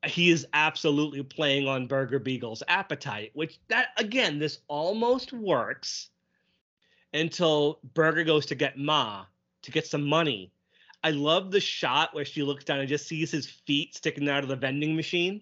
[0.05, 6.09] He is absolutely playing on Burger Beagle's appetite, which that again, this almost works
[7.13, 9.25] until Burger goes to get Ma
[9.63, 10.51] to get some money.
[11.03, 14.43] I love the shot where she looks down and just sees his feet sticking out
[14.43, 15.41] of the vending machine.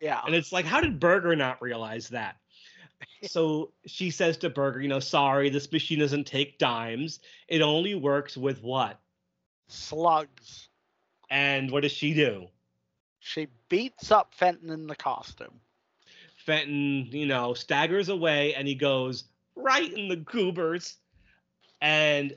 [0.00, 0.20] Yeah.
[0.24, 2.36] And it's like, how did Burger not realize that?
[3.22, 7.20] so she says to Burger, you know, sorry, this machine doesn't take dimes.
[7.48, 8.98] It only works with what?
[9.68, 10.68] Slugs.
[11.30, 12.48] And what does she do?
[13.20, 15.60] She beats up Fenton in the costume.
[16.36, 19.24] Fenton, you know, staggers away and he goes
[19.62, 20.96] right in the goobers.
[21.80, 22.36] And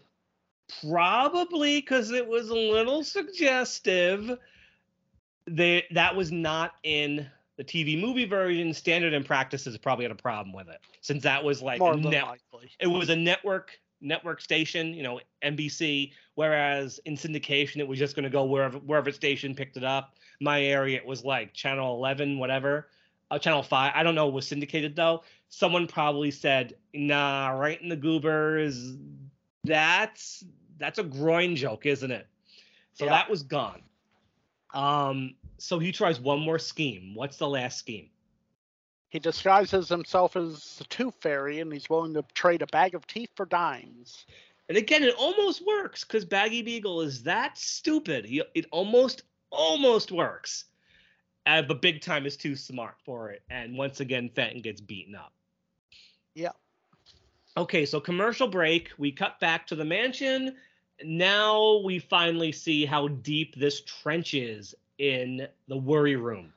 [0.81, 4.37] probably because it was a little suggestive,
[5.45, 8.73] they, that was not in the TV movie version.
[8.73, 12.25] Standard and practices probably had a problem with it since that was like More net,
[12.25, 12.71] likely.
[12.79, 16.11] it was a network network station, you know, NBC.
[16.35, 20.15] Whereas in syndication, it was just going to go wherever wherever station picked it up.
[20.41, 22.89] My area, it was like channel 11, whatever,
[23.33, 23.93] uh, channel five.
[23.95, 24.27] I don't know.
[24.27, 25.23] Was syndicated though.
[25.49, 28.95] Someone probably said, "Nah, right in the goobers."
[29.63, 30.43] That's
[30.77, 32.27] that's a groin joke, isn't it?
[32.93, 33.11] So Yeah.
[33.11, 33.81] that was gone.
[34.73, 37.15] Um, so he tries one more scheme.
[37.15, 38.09] What's the last scheme?
[39.09, 43.05] He disguises himself as the Tooth Fairy and he's willing to trade a bag of
[43.05, 44.25] teeth for dimes.
[44.67, 48.25] And again, it almost works because Baggy Beagle is that stupid.
[48.25, 50.65] He, it almost, almost works.
[51.45, 53.41] Uh, but Big Time is too smart for it.
[53.49, 55.33] And once again, Fenton gets beaten up.
[56.35, 56.51] Yeah.
[57.57, 58.91] Okay, so commercial break.
[58.97, 60.55] We cut back to the mansion.
[61.03, 66.53] Now we finally see how deep this trench is in the worry room.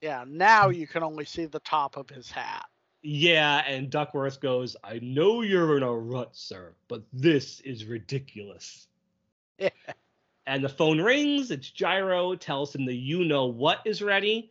[0.00, 2.66] Yeah, now you can only see the top of his hat.
[3.02, 8.86] Yeah, and Duckworth goes, I know you're in a rut, sir, but this is ridiculous.
[9.60, 9.70] Yeah.
[10.48, 11.50] And the phone rings.
[11.50, 14.50] It's Gyro, tells him the you know what is ready.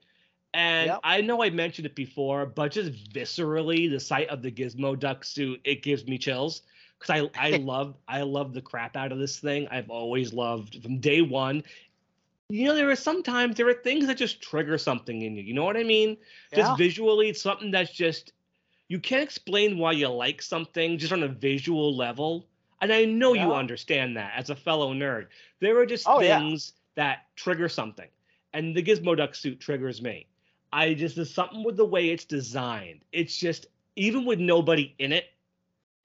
[0.54, 1.00] And Yep.
[1.04, 5.60] I know I mentioned it before, but just viscerally, the sight of the Gizmoduck suit,
[5.64, 6.62] it gives me chills.
[7.00, 9.68] Because I, I love I love the crap out of this thing.
[9.72, 11.64] I've always loved from day one.
[12.50, 15.44] You know, there are sometimes there are things that just trigger something in you.
[15.44, 16.16] You know what I mean?
[16.56, 18.34] just visually it's something that's just
[18.88, 22.48] you can't explain why you like something just on a visual level
[22.82, 25.28] and i know you understand that as a fellow nerd.
[25.60, 26.40] There are just Oh, yeah.
[26.40, 28.08] things that trigger something.
[28.54, 30.28] And the gizmoduck suit triggers me.
[30.74, 33.04] I just there's something with the way it's designed.
[33.12, 35.26] It's just even with nobody in it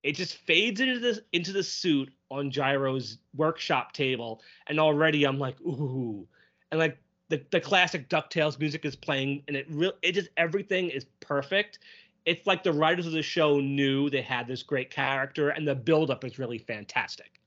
[0.03, 4.41] it just fades into this into the suit on gyro's workshop table.
[4.67, 6.27] And already i'm like ooh.
[6.71, 10.91] And like the, the classic DuckTales music is playing, and it real it just everything
[10.91, 11.79] is perfect.
[12.25, 15.75] It's like the writers of the show knew they had this great character, and the
[15.75, 17.41] buildup is really fantastic.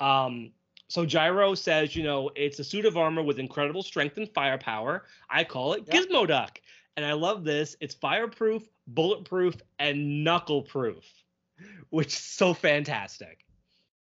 [0.00, 0.50] Um,
[0.88, 5.04] so Gyro says, you know, it's a suit of armor with incredible strength and firepower.
[5.28, 6.08] I call it Yep.
[6.08, 6.56] Gizmoduck.
[6.96, 7.76] And I love this.
[7.80, 11.04] It's fireproof, bulletproof, and knuckle proof,
[11.90, 13.44] which is so fantastic.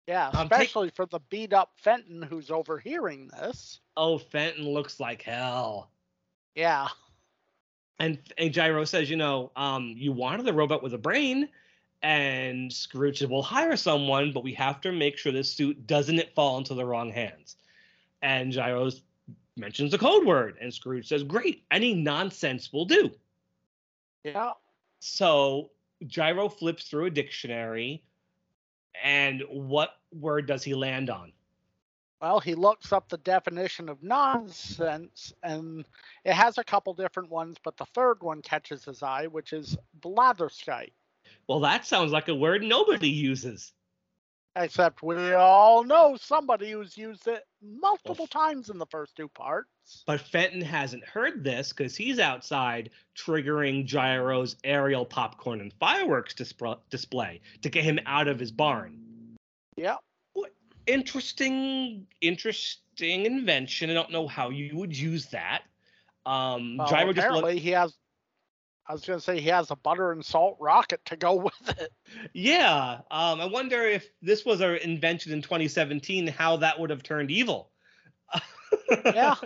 [0.06, 3.80] Yeah, Um, take- especially for the beat up Fenton who's overhearing this.
[3.96, 5.90] Oh, Fenton looks like hell.
[6.54, 6.88] Yeah.
[7.98, 11.48] And, and Gyro says, you know, um, you wanted a robot with a brain.
[12.02, 16.18] And Scrooge said, we'll hire someone, but we have to make sure this suit doesn't
[16.18, 17.56] it fall into the wrong hands.
[18.20, 18.90] And Gyro
[19.56, 20.56] mentions a code word.
[20.60, 23.10] And Scrooge says, great, any nonsense will do.
[24.22, 24.52] Yeah.
[25.00, 25.70] So
[26.06, 28.02] Gyro flips through a dictionary.
[29.02, 31.32] And what word does he land on?
[32.20, 35.84] Well, he looks up the definition of nonsense, and
[36.24, 39.76] it has a couple different ones, but the third one catches his eye, which is
[40.00, 40.92] blatherskite.
[41.48, 43.72] Well, that sounds like a word nobody uses.
[44.56, 50.04] Except we all know somebody who's used it multiple times in the first two parts.
[50.06, 56.78] But Fenton hasn't heard this because he's outside triggering Gyro's aerial popcorn and fireworks displ-
[56.88, 58.96] display to get him out of his barn.
[59.76, 59.98] Yep.
[60.86, 63.90] Interesting, interesting invention.
[63.90, 65.62] I don't know how you would use that.
[66.26, 67.94] Um, Well, just apparently he has.
[68.86, 71.90] I was gonna say he has a butter and salt rocket to go with it.
[72.34, 73.00] Yeah.
[73.10, 77.30] Um, I wonder if this was an invention in 2017, how that would have turned
[77.30, 77.70] evil.
[78.90, 79.34] Yeah.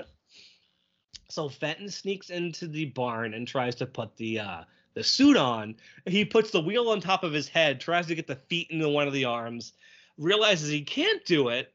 [1.31, 4.63] So Fenton sneaks into the barn and tries to put the uh,
[4.95, 5.77] the suit on.
[6.07, 8.89] He puts the wheel on top of his head, tries to get the feet into
[8.89, 9.75] one of the arms,
[10.19, 11.73] realizes he can't do it,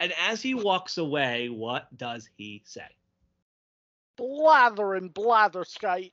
[0.00, 2.88] and as he walks away, what does he say?
[4.16, 6.12] Blather and blatherskite.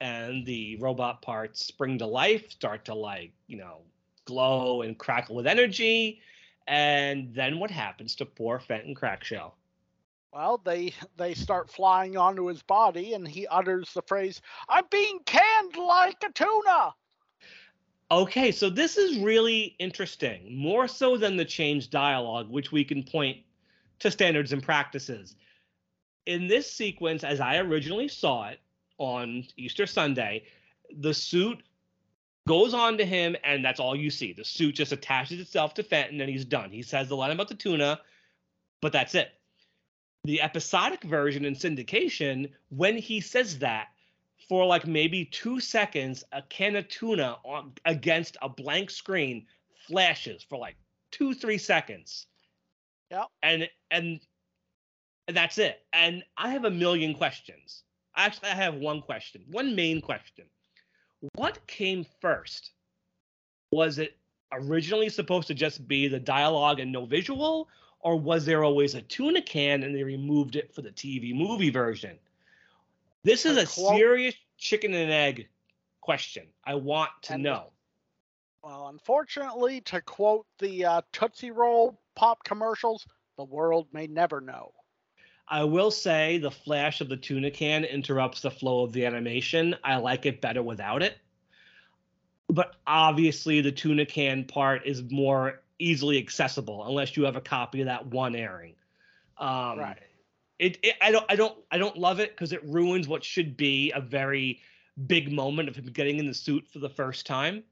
[0.00, 3.82] and the robot parts spring to life, start to like, you know,
[4.24, 6.20] glow and crackle with energy.
[6.66, 9.56] And then what happens to poor Fenton Crackshell?
[10.32, 15.20] Well, they they start flying onto his body, and he utters the phrase, "I'm being
[15.24, 16.94] canned like a tuna."
[18.12, 23.04] Okay, so this is really interesting, more so than the change dialogue, which we can
[23.04, 23.38] point
[24.00, 25.36] to standards and practices.
[26.26, 28.58] In this sequence, as I originally saw it
[28.98, 30.42] on Easter Sunday,
[30.98, 31.62] the suit
[32.48, 34.32] goes on to him, and that's all you see.
[34.32, 36.72] The suit just attaches itself to Fenton, and he's done.
[36.72, 38.00] He says the line about the tuna,
[38.82, 39.30] but that's it.
[40.24, 43.89] The episodic version in syndication, when he says that,
[44.48, 49.46] for like maybe two seconds, a can of tuna on, against a blank screen
[49.86, 50.76] flashes for like
[51.10, 52.26] two, three seconds.
[53.10, 53.26] Yep.
[53.42, 54.20] And and
[55.28, 55.84] and that's it.
[55.92, 57.82] And I have a million questions.
[58.16, 60.46] Actually, I have one question, one main question.
[61.34, 62.72] What came first?
[63.72, 64.16] Was it
[64.52, 67.68] originally supposed to just be the dialogue and no visual,
[68.00, 71.70] or was there always a tuna can and they removed it for the TV movie
[71.70, 72.18] version?
[73.22, 75.48] This is A serious chicken and egg
[76.00, 76.46] question.
[76.64, 77.72] I want to And- know.
[78.62, 83.06] Well, unfortunately, to quote the uh, Tootsie Roll pop commercials,
[83.38, 84.72] the world may never know.
[85.48, 89.74] I will say the flash of the tuna can interrupts the flow of the animation.
[89.82, 91.18] I like it better without it.
[92.48, 97.80] But obviously, the tuna can part is more easily accessible unless you have a copy
[97.80, 98.74] of that one airing.
[99.38, 99.98] Um, right.
[100.60, 103.56] It, it I don't I don't I don't love it because it ruins what should
[103.56, 104.60] be a very
[105.06, 107.64] big moment of him getting in the suit for the first time.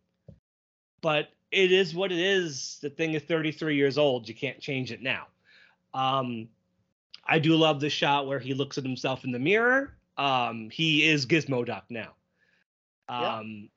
[1.03, 2.79] But it is what it is.
[2.81, 4.27] The thing is 33 years old.
[4.27, 5.27] You can't change it now.
[5.93, 6.49] Um,
[7.27, 9.93] I do love the shot where he looks at himself in the mirror.
[10.17, 12.15] Um, he is Gizmoduck now.
[13.11, 13.37] Yeah.
[13.37, 13.69] Um,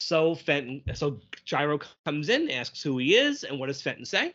[0.00, 4.34] so Fenton, so Gyro comes in, asks who he is, and what does Fenton say?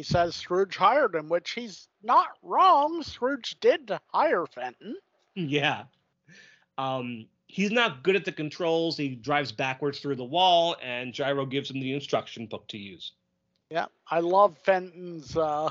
[0.00, 3.02] He says Scrooge hired him, which he's not wrong.
[3.02, 4.96] Scrooge did hire Fenton.
[5.34, 5.82] Yeah.
[6.78, 8.96] Um, he's not good at the controls.
[8.96, 13.12] He drives backwards through the wall, and Gyro gives him the instruction book to use.
[13.68, 15.68] Yeah, I love Fenton's uh,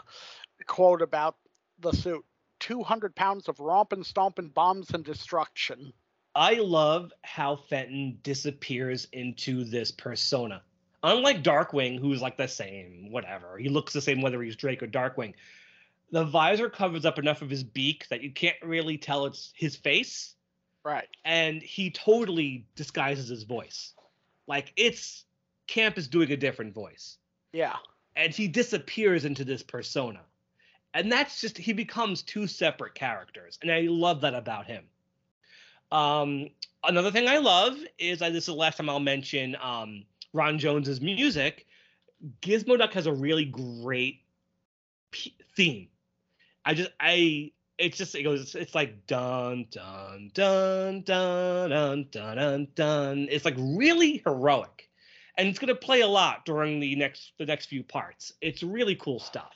[0.68, 1.36] quote about
[1.80, 2.24] the suit
[2.60, 5.92] 200 pounds of romp rompin' stompin' bombs and destruction.
[6.36, 10.62] I love how Fenton disappears into this persona.
[11.04, 13.58] Unlike Darkwing, who's like the same, whatever.
[13.58, 15.34] He looks the same whether he's Drake or Darkwing.
[16.12, 19.76] The visor covers up enough of his beak that you can't really tell it's his
[19.76, 20.36] face,
[20.84, 21.08] Right.
[21.24, 23.94] and he totally disguises his voice.
[24.48, 25.26] Like it's
[25.68, 27.18] Camp is doing a different voice.
[27.54, 27.76] Yeah.
[28.16, 30.20] and he disappears into this persona.
[30.94, 34.84] And that's just he becomes two separate characters, and I love that about him.
[35.92, 36.50] Um,
[36.84, 40.60] another thing I love is I, this is the last time I'll mention um, Ron
[40.60, 41.66] Jones's music.
[42.42, 44.22] Gizmoduck has a really great
[45.12, 45.88] p- theme.
[46.66, 52.36] I just I it's just it goes it's like dun dun dun dun dun dun
[52.36, 53.28] dun dun.
[53.32, 54.90] It's like really heroic,
[55.38, 58.34] and it's gonna play a lot during the next the next few parts.
[58.42, 59.56] It's really cool stuff.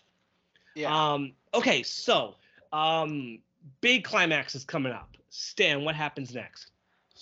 [0.76, 1.14] Yeah.
[1.14, 1.34] Um.
[1.54, 1.84] Okay.
[1.84, 2.36] So,
[2.72, 3.40] um,
[3.82, 5.18] big climax is coming up.
[5.30, 6.72] Stan, what happens next?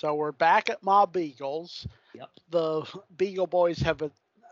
[0.01, 1.85] So we're back at Ma Beagles.
[2.15, 2.29] Yep.
[2.49, 4.01] The Beagle Boys have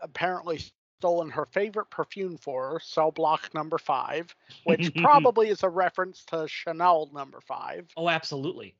[0.00, 0.60] apparently
[1.00, 4.32] stolen her favorite perfume for her, cell block number five,
[4.62, 7.88] which probably is a reference to Chanel number five.
[7.96, 8.76] Oh, absolutely.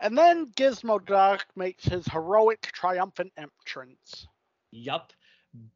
[0.00, 4.26] And then Gizmoduck makes his heroic triumphant entrance.
[4.72, 5.12] Yup.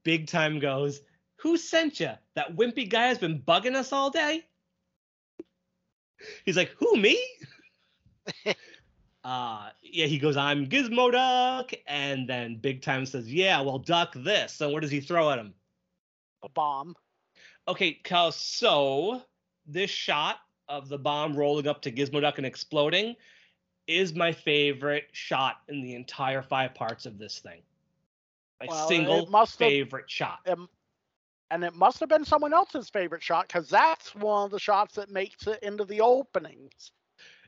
[0.03, 1.01] Big time goes.
[1.43, 2.11] Who sent you?
[2.35, 4.43] That wimpy guy has been bugging us all day.
[6.45, 7.25] He's like, who me?
[9.25, 14.53] uh yeah, he goes, I'm Gizmoduck, and then Big Time says, Yeah, well, duck this.
[14.53, 15.55] So what does he throw at him?
[16.43, 16.95] A bomb.
[17.69, 19.23] Okay, Kyle, so
[19.67, 23.15] this shot of the bomb rolling up to Gizmoduck and exploding
[23.87, 27.63] is my favorite shot in the entire five parts of this thing.
[28.61, 30.41] My Well, single favorite shot.
[30.47, 30.69] Um,
[31.51, 34.95] and it must have been someone else's favorite shot because that's one of the shots
[34.95, 36.93] that makes it into the openings.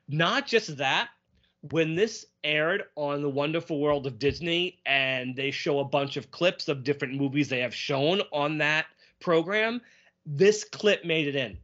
[0.08, 1.08] Not just that,
[1.70, 6.30] when this aired on the Wonderful World of Disney and they show a bunch of
[6.30, 8.86] clips of different movies they have shown on that
[9.20, 9.80] program,
[10.26, 11.56] this clip made it in.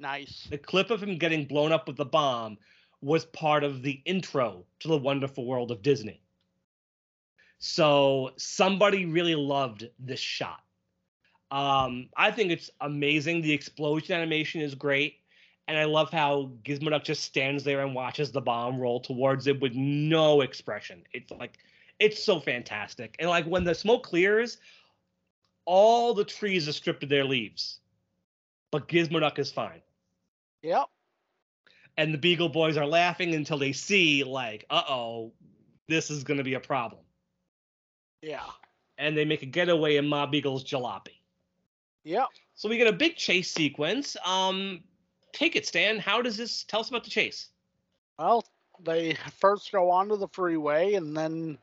[0.00, 0.46] Nice.
[0.50, 2.58] The clip of him getting blown up with the bomb
[3.02, 6.20] was part of the intro to the Wonderful World of Disney.
[7.58, 10.60] So somebody really loved this shot.
[11.50, 13.42] Um, I think it's amazing.
[13.42, 15.20] The explosion animation is great.
[15.66, 19.60] And I love how Gizmoduck just stands there and watches the bomb roll towards it
[19.60, 21.02] with no expression.
[21.12, 21.58] It's like,
[21.98, 23.16] it's so fantastic.
[23.18, 24.58] And like when the smoke clears,
[25.64, 27.80] all the trees are stripped of their leaves.
[28.70, 29.80] But Gizmoduck is fine
[30.62, 30.86] Yep.
[31.96, 35.32] and the Beagle Boys are laughing until they see, like, uh oh,
[35.88, 37.00] this is going to be a problem.
[38.22, 38.44] Yeah.
[38.98, 41.20] And they make a getaway in Ma Beagle's jalopy.
[42.04, 42.26] Yep.
[42.54, 44.16] So we get a big chase sequence.
[44.24, 44.82] Um,
[45.34, 45.98] take it, Stan.
[45.98, 47.48] How does this tell us about the chase?
[48.18, 48.44] Well,
[48.82, 51.58] they first go onto the freeway and then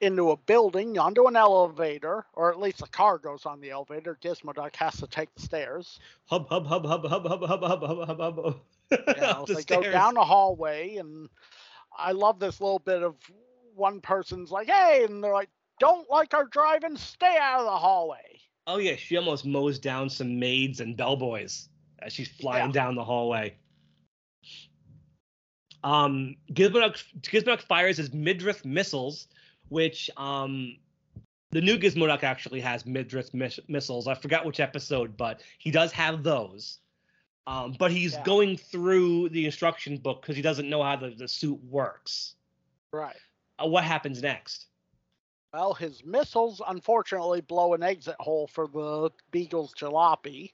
[0.00, 4.18] into a building, onto an elevator, or at least a car goes on the elevator.
[4.20, 5.98] Gizmoduck has to take the stairs.
[6.26, 8.60] Hub, hub, hub, hub, hub, hub, hub, hub, hub, hub, hub.
[8.90, 11.28] Yeah, the they go down a hallway, and
[11.96, 13.16] I love this little bit of
[13.74, 15.50] one person's like, "Hey," and they're like,
[15.80, 16.96] "Don't like our driving?
[16.96, 21.68] Stay out of the hallway." Oh yeah, she almost mows down some maids and bellboys
[22.00, 22.72] as she's flying Yeah.
[22.72, 23.56] down the hallway.
[25.82, 26.36] Um,
[27.62, 29.28] fires his midriff missiles,
[29.68, 30.78] which um,
[31.50, 34.08] the new Gizmo actually has midriff mis- missiles.
[34.08, 36.78] I forgot which episode, but he does have those.
[37.46, 38.22] Um, but he's Yeah.
[38.22, 42.36] going through the instruction book because he doesn't know how the, the suit works.
[42.90, 43.16] Right.
[43.62, 44.66] Uh, what happens next?
[45.52, 50.52] Well, his missiles unfortunately blow an exit hole for the Beagle's jalopy.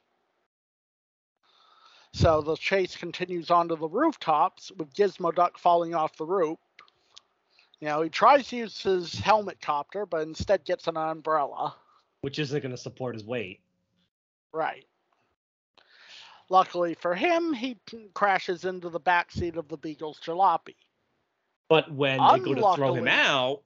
[2.12, 6.58] So the chase continues onto the rooftops with Gizmoduck falling off the roof.
[7.80, 11.74] You know, he tries to use his helmet copter, but instead gets an umbrella.
[12.20, 13.60] Which isn't going to support his weight.
[14.52, 14.84] Right.
[16.50, 17.78] Luckily for him, he
[18.12, 20.74] crashes into the back seat of the Beagle's jalopy.
[21.68, 23.62] But when they go to throw him out,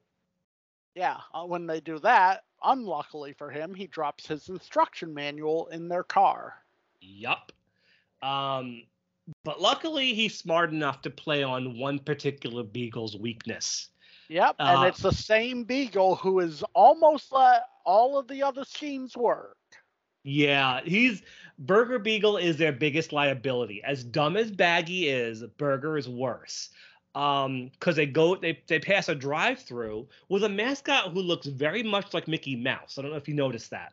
[0.94, 5.88] Yeah, uh, when they do that, unluckily for him, he drops his instruction manual in
[5.88, 6.62] their car.
[7.00, 7.50] Yup.
[8.24, 8.84] Um,
[9.44, 13.88] but luckily, he's smart enough to play on one particular beagle's weakness.
[14.28, 17.32] Yep, Uh, and it's the same Beagle who is almost
[17.84, 19.56] all of the other schemes work.
[20.22, 21.22] Yeah, he's
[21.58, 23.82] Burger Beagle is their biggest liability.
[23.84, 26.70] As dumb as Baggy is, Burger is worse.
[27.14, 31.82] Um, because they go they they pass a drive-through with a mascot who looks very
[31.82, 32.96] much like Mickey Mouse.
[32.98, 33.92] I don't know if you noticed that.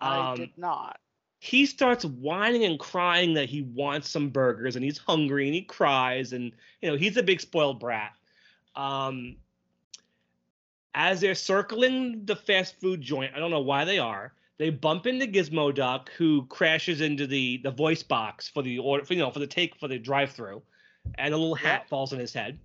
[0.00, 0.98] I Um, did not.
[1.46, 5.62] He starts whining and crying that he wants some burgers and he's hungry and he
[5.62, 8.12] cries and you know he's a big spoiled brat.
[8.74, 9.36] Um
[10.94, 15.06] as they're circling the fast food joint i don't know why they are they bump
[15.06, 19.30] into gizmoduck who crashes into the the voice box for the order for, you know
[19.30, 20.62] for the take for the drive through
[21.16, 22.58] and a little hat falls on his head.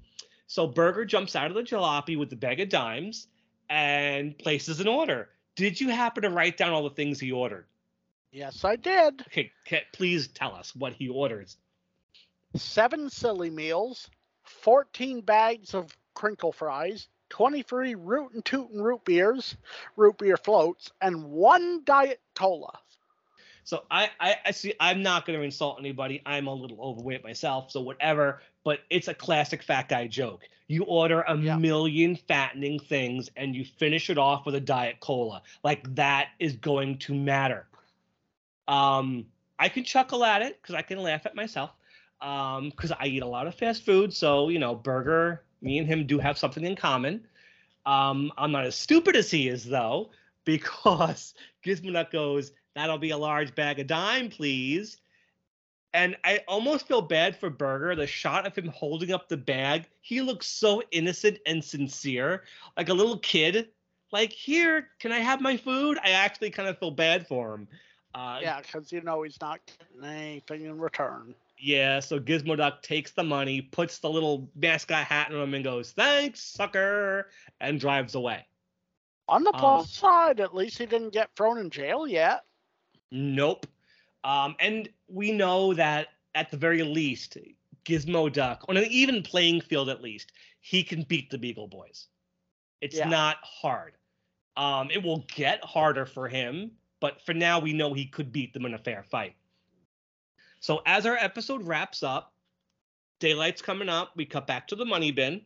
[0.48, 3.28] So burger jumps out of the jalopy with the bag of dimes
[3.70, 5.30] and places an order.
[5.56, 7.66] Did you happen to write down all the things he ordered
[8.32, 9.26] Yes, I did.
[9.28, 9.52] Okay,
[9.94, 11.58] please tell us what he orders.
[12.56, 14.10] Seven silly meals,
[14.44, 19.56] 14 bags of crinkle fries, 23 root and tootin' root beers,
[19.96, 22.80] root beer floats, and one diet cola.
[23.64, 24.74] So I, I, I see.
[24.80, 26.22] I'm not going to insult anybody.
[26.26, 28.42] I'm a little overweight myself, so whatever.
[28.64, 30.48] But it's a classic fat guy joke.
[30.68, 31.58] You order a Yeah.
[31.58, 35.44] million fattening things and you finish it off with a diet cola.
[35.64, 37.68] Like that is going to matter.
[38.72, 39.26] Um,
[39.60, 41.72] I can chuckle at it because I can laugh at myself.
[42.22, 45.44] Um, because I eat a lot of fast food, so you know, burger.
[45.62, 47.28] Me and him do have something in common.
[47.86, 50.12] Um, I'm not as stupid as he is though,
[50.46, 51.34] because
[51.66, 54.98] Gizmoduck goes, "That'll be a large bag of dime, please."
[55.94, 57.96] And I almost feel bad for Burger.
[57.96, 62.44] The shot of him holding up the bag, he looks so innocent and sincere,
[62.78, 63.70] like a little kid.
[64.14, 65.98] Like, here, can I have my food?
[66.04, 67.68] I actually kind of feel bad for him.
[68.14, 71.34] Uh, Yeah, because you know he's not getting anything in return.
[71.58, 75.92] yeah, so Gizmoduck takes the money, puts the little mascot hat on him, and goes,
[75.92, 78.46] "Thanks, sucker," and drives away.
[79.28, 82.46] On the Um, plus side, at least he didn't get thrown in jail yet.
[83.12, 83.66] Nope.
[84.24, 87.38] Um, and we know that at the very least,
[87.86, 92.08] Gizmoduck, on an even playing field at least, he can beat the Beagle Boys.
[92.82, 93.08] It's Yeah.
[93.08, 93.98] not hard.
[94.58, 98.54] Um, it will get harder for him, but for now, we know he could beat
[98.54, 99.36] them in a fair fight.
[100.62, 102.32] So as our episode wraps up,
[103.20, 104.12] daylight's coming up.
[104.16, 105.42] We cut back to the money bin.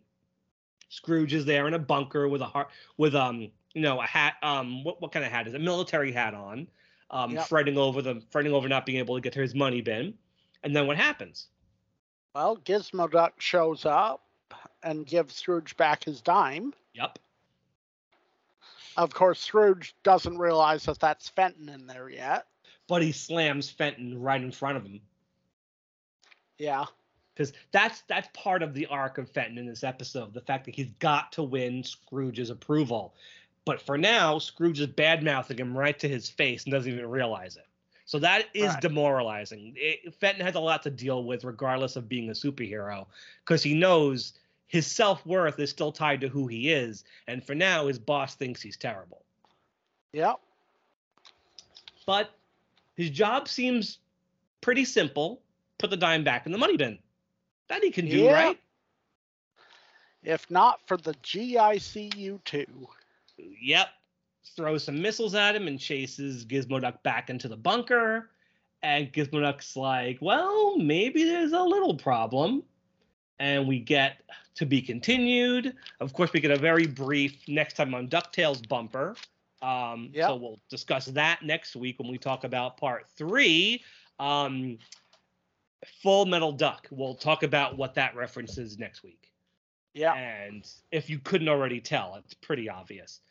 [0.89, 4.35] Scrooge is there in a bunker with a heart, with um, you know, a hat.
[4.43, 5.61] Um, what what kind of hat is it?
[5.61, 6.67] Military hat on.
[7.09, 7.47] Um, Yep.
[7.47, 10.13] fretting over the fretting over not being able to get to his money bin.
[10.63, 11.47] And then what happens?
[12.33, 14.23] Well, Gizmoduck shows up
[14.83, 16.73] and gives Scrooge back his dime.
[16.93, 17.19] Yep.
[18.97, 22.47] Of course, Scrooge doesn't realize that that's Fenton in there yet.
[22.87, 25.01] But he slams Fenton right in front of him.
[26.57, 26.85] Yeah.
[27.33, 30.33] because that's that's part of the arc of Fenton in this episode.
[30.33, 33.13] The fact that he's got to win Scrooge's approval,
[33.65, 37.09] but for now, Scrooge is bad mouthing him right to his face and doesn't even
[37.09, 37.67] realize it.
[38.05, 38.81] So that is Right.
[38.81, 39.73] demoralizing.
[39.75, 43.07] It, Fenton has a lot to deal with, regardless of being a superhero,
[43.43, 44.33] because he knows
[44.67, 48.35] his self worth is still tied to who he is, and for now, his boss
[48.35, 49.23] thinks he's terrible.
[50.13, 50.39] Yep.
[52.05, 52.31] But
[52.95, 53.99] his job seems
[54.61, 55.41] pretty simple:
[55.77, 56.99] put the dime back in the money bin.
[57.67, 58.33] That he can do, Yeah.
[58.33, 58.59] right?
[60.23, 62.87] If not for the GICU too.
[63.37, 63.87] Yep.
[64.55, 68.31] Throws some missiles at him and chases Gizmoduck back into the bunker.
[68.83, 72.63] And Gizmoduck's like, well, maybe there's a little problem.
[73.39, 74.21] And we get
[74.55, 75.75] to be continued.
[75.99, 79.15] Of course, we get a very brief next time on DuckTales bumper.
[79.61, 80.27] Um, Yep.
[80.27, 83.83] So we'll discuss that next week when we talk about part three.
[84.19, 84.77] Um,
[86.01, 86.87] Full Metal Duck.
[86.91, 89.31] We'll talk about what that references next week.
[89.93, 90.13] Yeah.
[90.13, 93.21] And if you couldn't already tell, it's pretty obvious.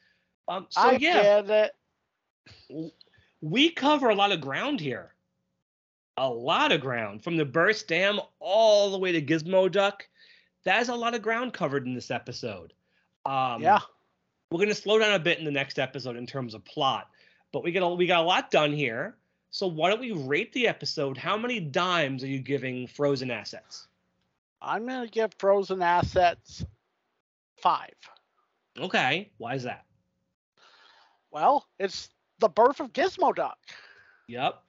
[0.48, 1.72] Um, so I yeah, get
[2.70, 2.92] it.
[3.40, 5.13] we cover a lot of ground here.
[6.16, 10.02] A lot of ground from the burst dam all the way to Gizmoduck.
[10.64, 12.72] That's a lot of ground covered in this episode.
[13.26, 13.80] Um, yeah.
[14.50, 17.08] we're gonna slow down a bit in the next episode in terms of plot,
[17.52, 19.16] but we got a, we got a lot done here.
[19.50, 21.16] So why don't we rate the episode?
[21.16, 23.86] How many dimes are you giving Frozen Assets?
[24.60, 26.64] I'm gonna give Frozen Assets
[27.60, 27.94] five.
[28.78, 29.84] Okay, why is that?
[31.30, 32.10] Well, it's
[32.40, 33.54] the birth of Gizmoduck.
[34.28, 34.62] Yep.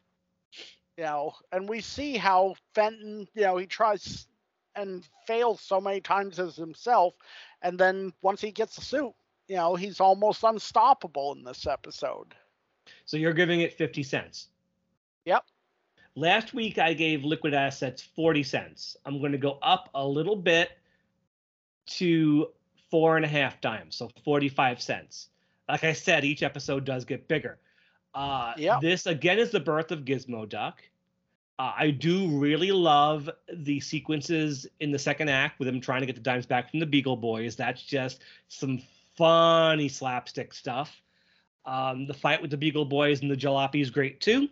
[0.98, 4.28] You know, and we see how Fenton, you know, he tries
[4.76, 7.14] and fails so many times as himself,
[7.62, 9.14] and then once he gets the suit,
[9.48, 12.34] you know, he's almost unstoppable in this episode.
[13.06, 14.48] So you're giving it 50 cents.
[15.26, 15.43] Yep.
[16.16, 18.98] Last week I gave liquid assets 40 cents.
[19.06, 20.72] I'm going to go up a little bit
[21.88, 22.48] to
[22.89, 25.28] four and a half dimes, so 45 cents.
[25.68, 27.58] Like I said, each episode does get bigger.
[28.16, 28.82] Uh, Yep.
[28.82, 30.74] This again is the birth of Gizmoduck.
[31.59, 36.05] Uh, I do really love the sequences in the second act with him trying to
[36.05, 37.55] get the dimes back from the Beagle Boys.
[37.55, 38.82] That's just some
[39.16, 41.01] funny slapstick stuff.
[41.66, 44.49] Um, the fight with the Beagle Boys and the Jalopy is great too,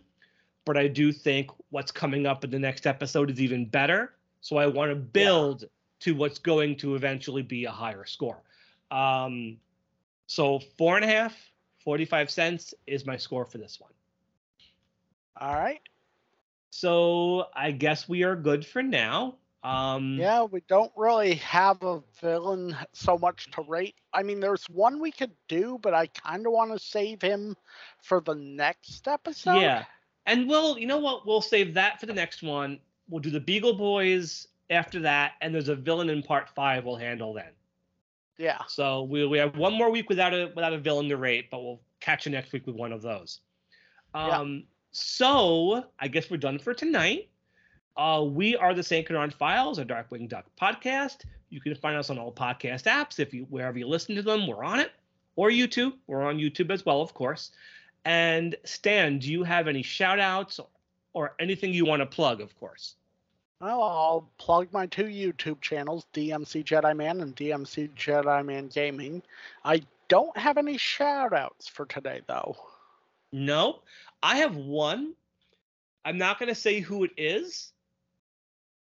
[0.66, 4.14] but I do think what's coming up in the next episode is even better.
[4.42, 5.66] So I want to build
[6.02, 8.42] to what's going to eventually be a higher score.
[8.92, 9.58] Um,
[10.28, 11.36] so four and a half,
[11.84, 13.92] 45 cents is my score for this one.
[15.38, 15.82] All right.
[16.70, 19.36] So I guess we are good for now.
[19.64, 23.96] Um, Yeah, we don't really have a villain so much to rate.
[24.14, 27.56] I mean, there's one we could do, but I kind of want to save him
[28.02, 29.62] for the next episode.
[29.62, 29.86] Yeah.
[30.26, 31.26] And we'll, you know what?
[31.26, 32.80] We'll save that for the next one.
[33.10, 36.96] We'll do the Beagle Boys after that, and there's a villain in part five we'll
[36.96, 37.52] handle then.
[38.38, 38.60] Yeah.
[38.68, 41.64] So we we have one more week without a without a villain to rate, but
[41.64, 43.40] we'll catch you next week with one of those.
[44.16, 44.40] Yeah.
[44.40, 44.64] Um.
[44.92, 47.30] So I guess we're done for tonight.
[47.96, 51.26] Uh, we are the Saint Canard Files, a Darkwing Duck podcast.
[51.50, 53.20] You can find us on all podcast apps.
[53.20, 54.92] If you wherever you listen to them, we're on it.
[55.36, 55.94] Or YouTube.
[56.08, 57.52] We're on YouTube as well, of course.
[58.06, 60.68] And Stan, do you have any shout outs or,
[61.14, 62.96] or anything you want to plug, of course?
[63.64, 69.24] Well, I'll plug my two YouTube channels, DMC Jedi Man and DMC Jedi Man Gaming.
[69.64, 72.58] I don't have any shout outs for today, though.
[73.32, 73.80] No,
[74.22, 75.14] I have one.
[76.04, 77.72] I'm not going to say who it is.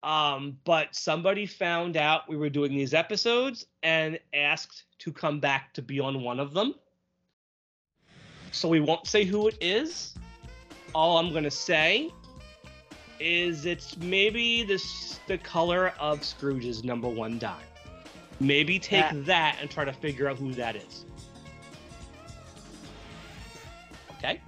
[0.01, 5.71] Um, but somebody found out we were doing these episodes and asked to come back
[5.75, 6.73] to be on one of them.
[8.51, 10.15] So we won't say who it is.
[10.95, 12.11] All I'm going to say
[13.19, 17.55] is it's maybe this the color of Scrooge's number one dime.
[18.39, 21.05] Maybe take That- that and try to figure out who that is.
[24.17, 24.41] Okay.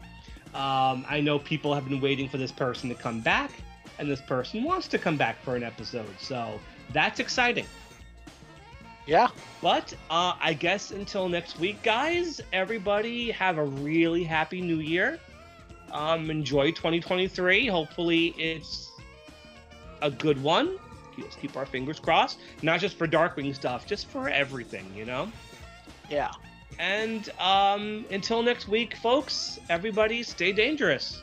[0.53, 3.51] Um, I know people have been waiting for this person to come back,
[3.99, 6.07] and this person wants to come back for an episode.
[6.19, 6.59] So
[6.93, 7.65] that's exciting.
[9.05, 9.27] Yeah.
[9.61, 15.19] But uh, I guess until next week, guys, everybody have a really happy new year.
[15.95, 17.67] Um, enjoy 2023.
[17.67, 18.91] Hopefully, it's
[20.01, 20.77] a good one.
[21.17, 22.39] Let's keep our fingers crossed.
[22.61, 25.31] Not just for Darkwing stuff, just for everything, you know?
[26.09, 26.31] Yeah.
[26.79, 31.21] And um, until next week, folks, everybody stay dangerous.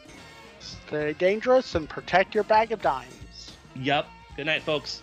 [0.61, 3.53] Stay dangerous and protect your bag of dimes.
[3.77, 4.09] Yup.
[4.37, 5.03] Good night, folks.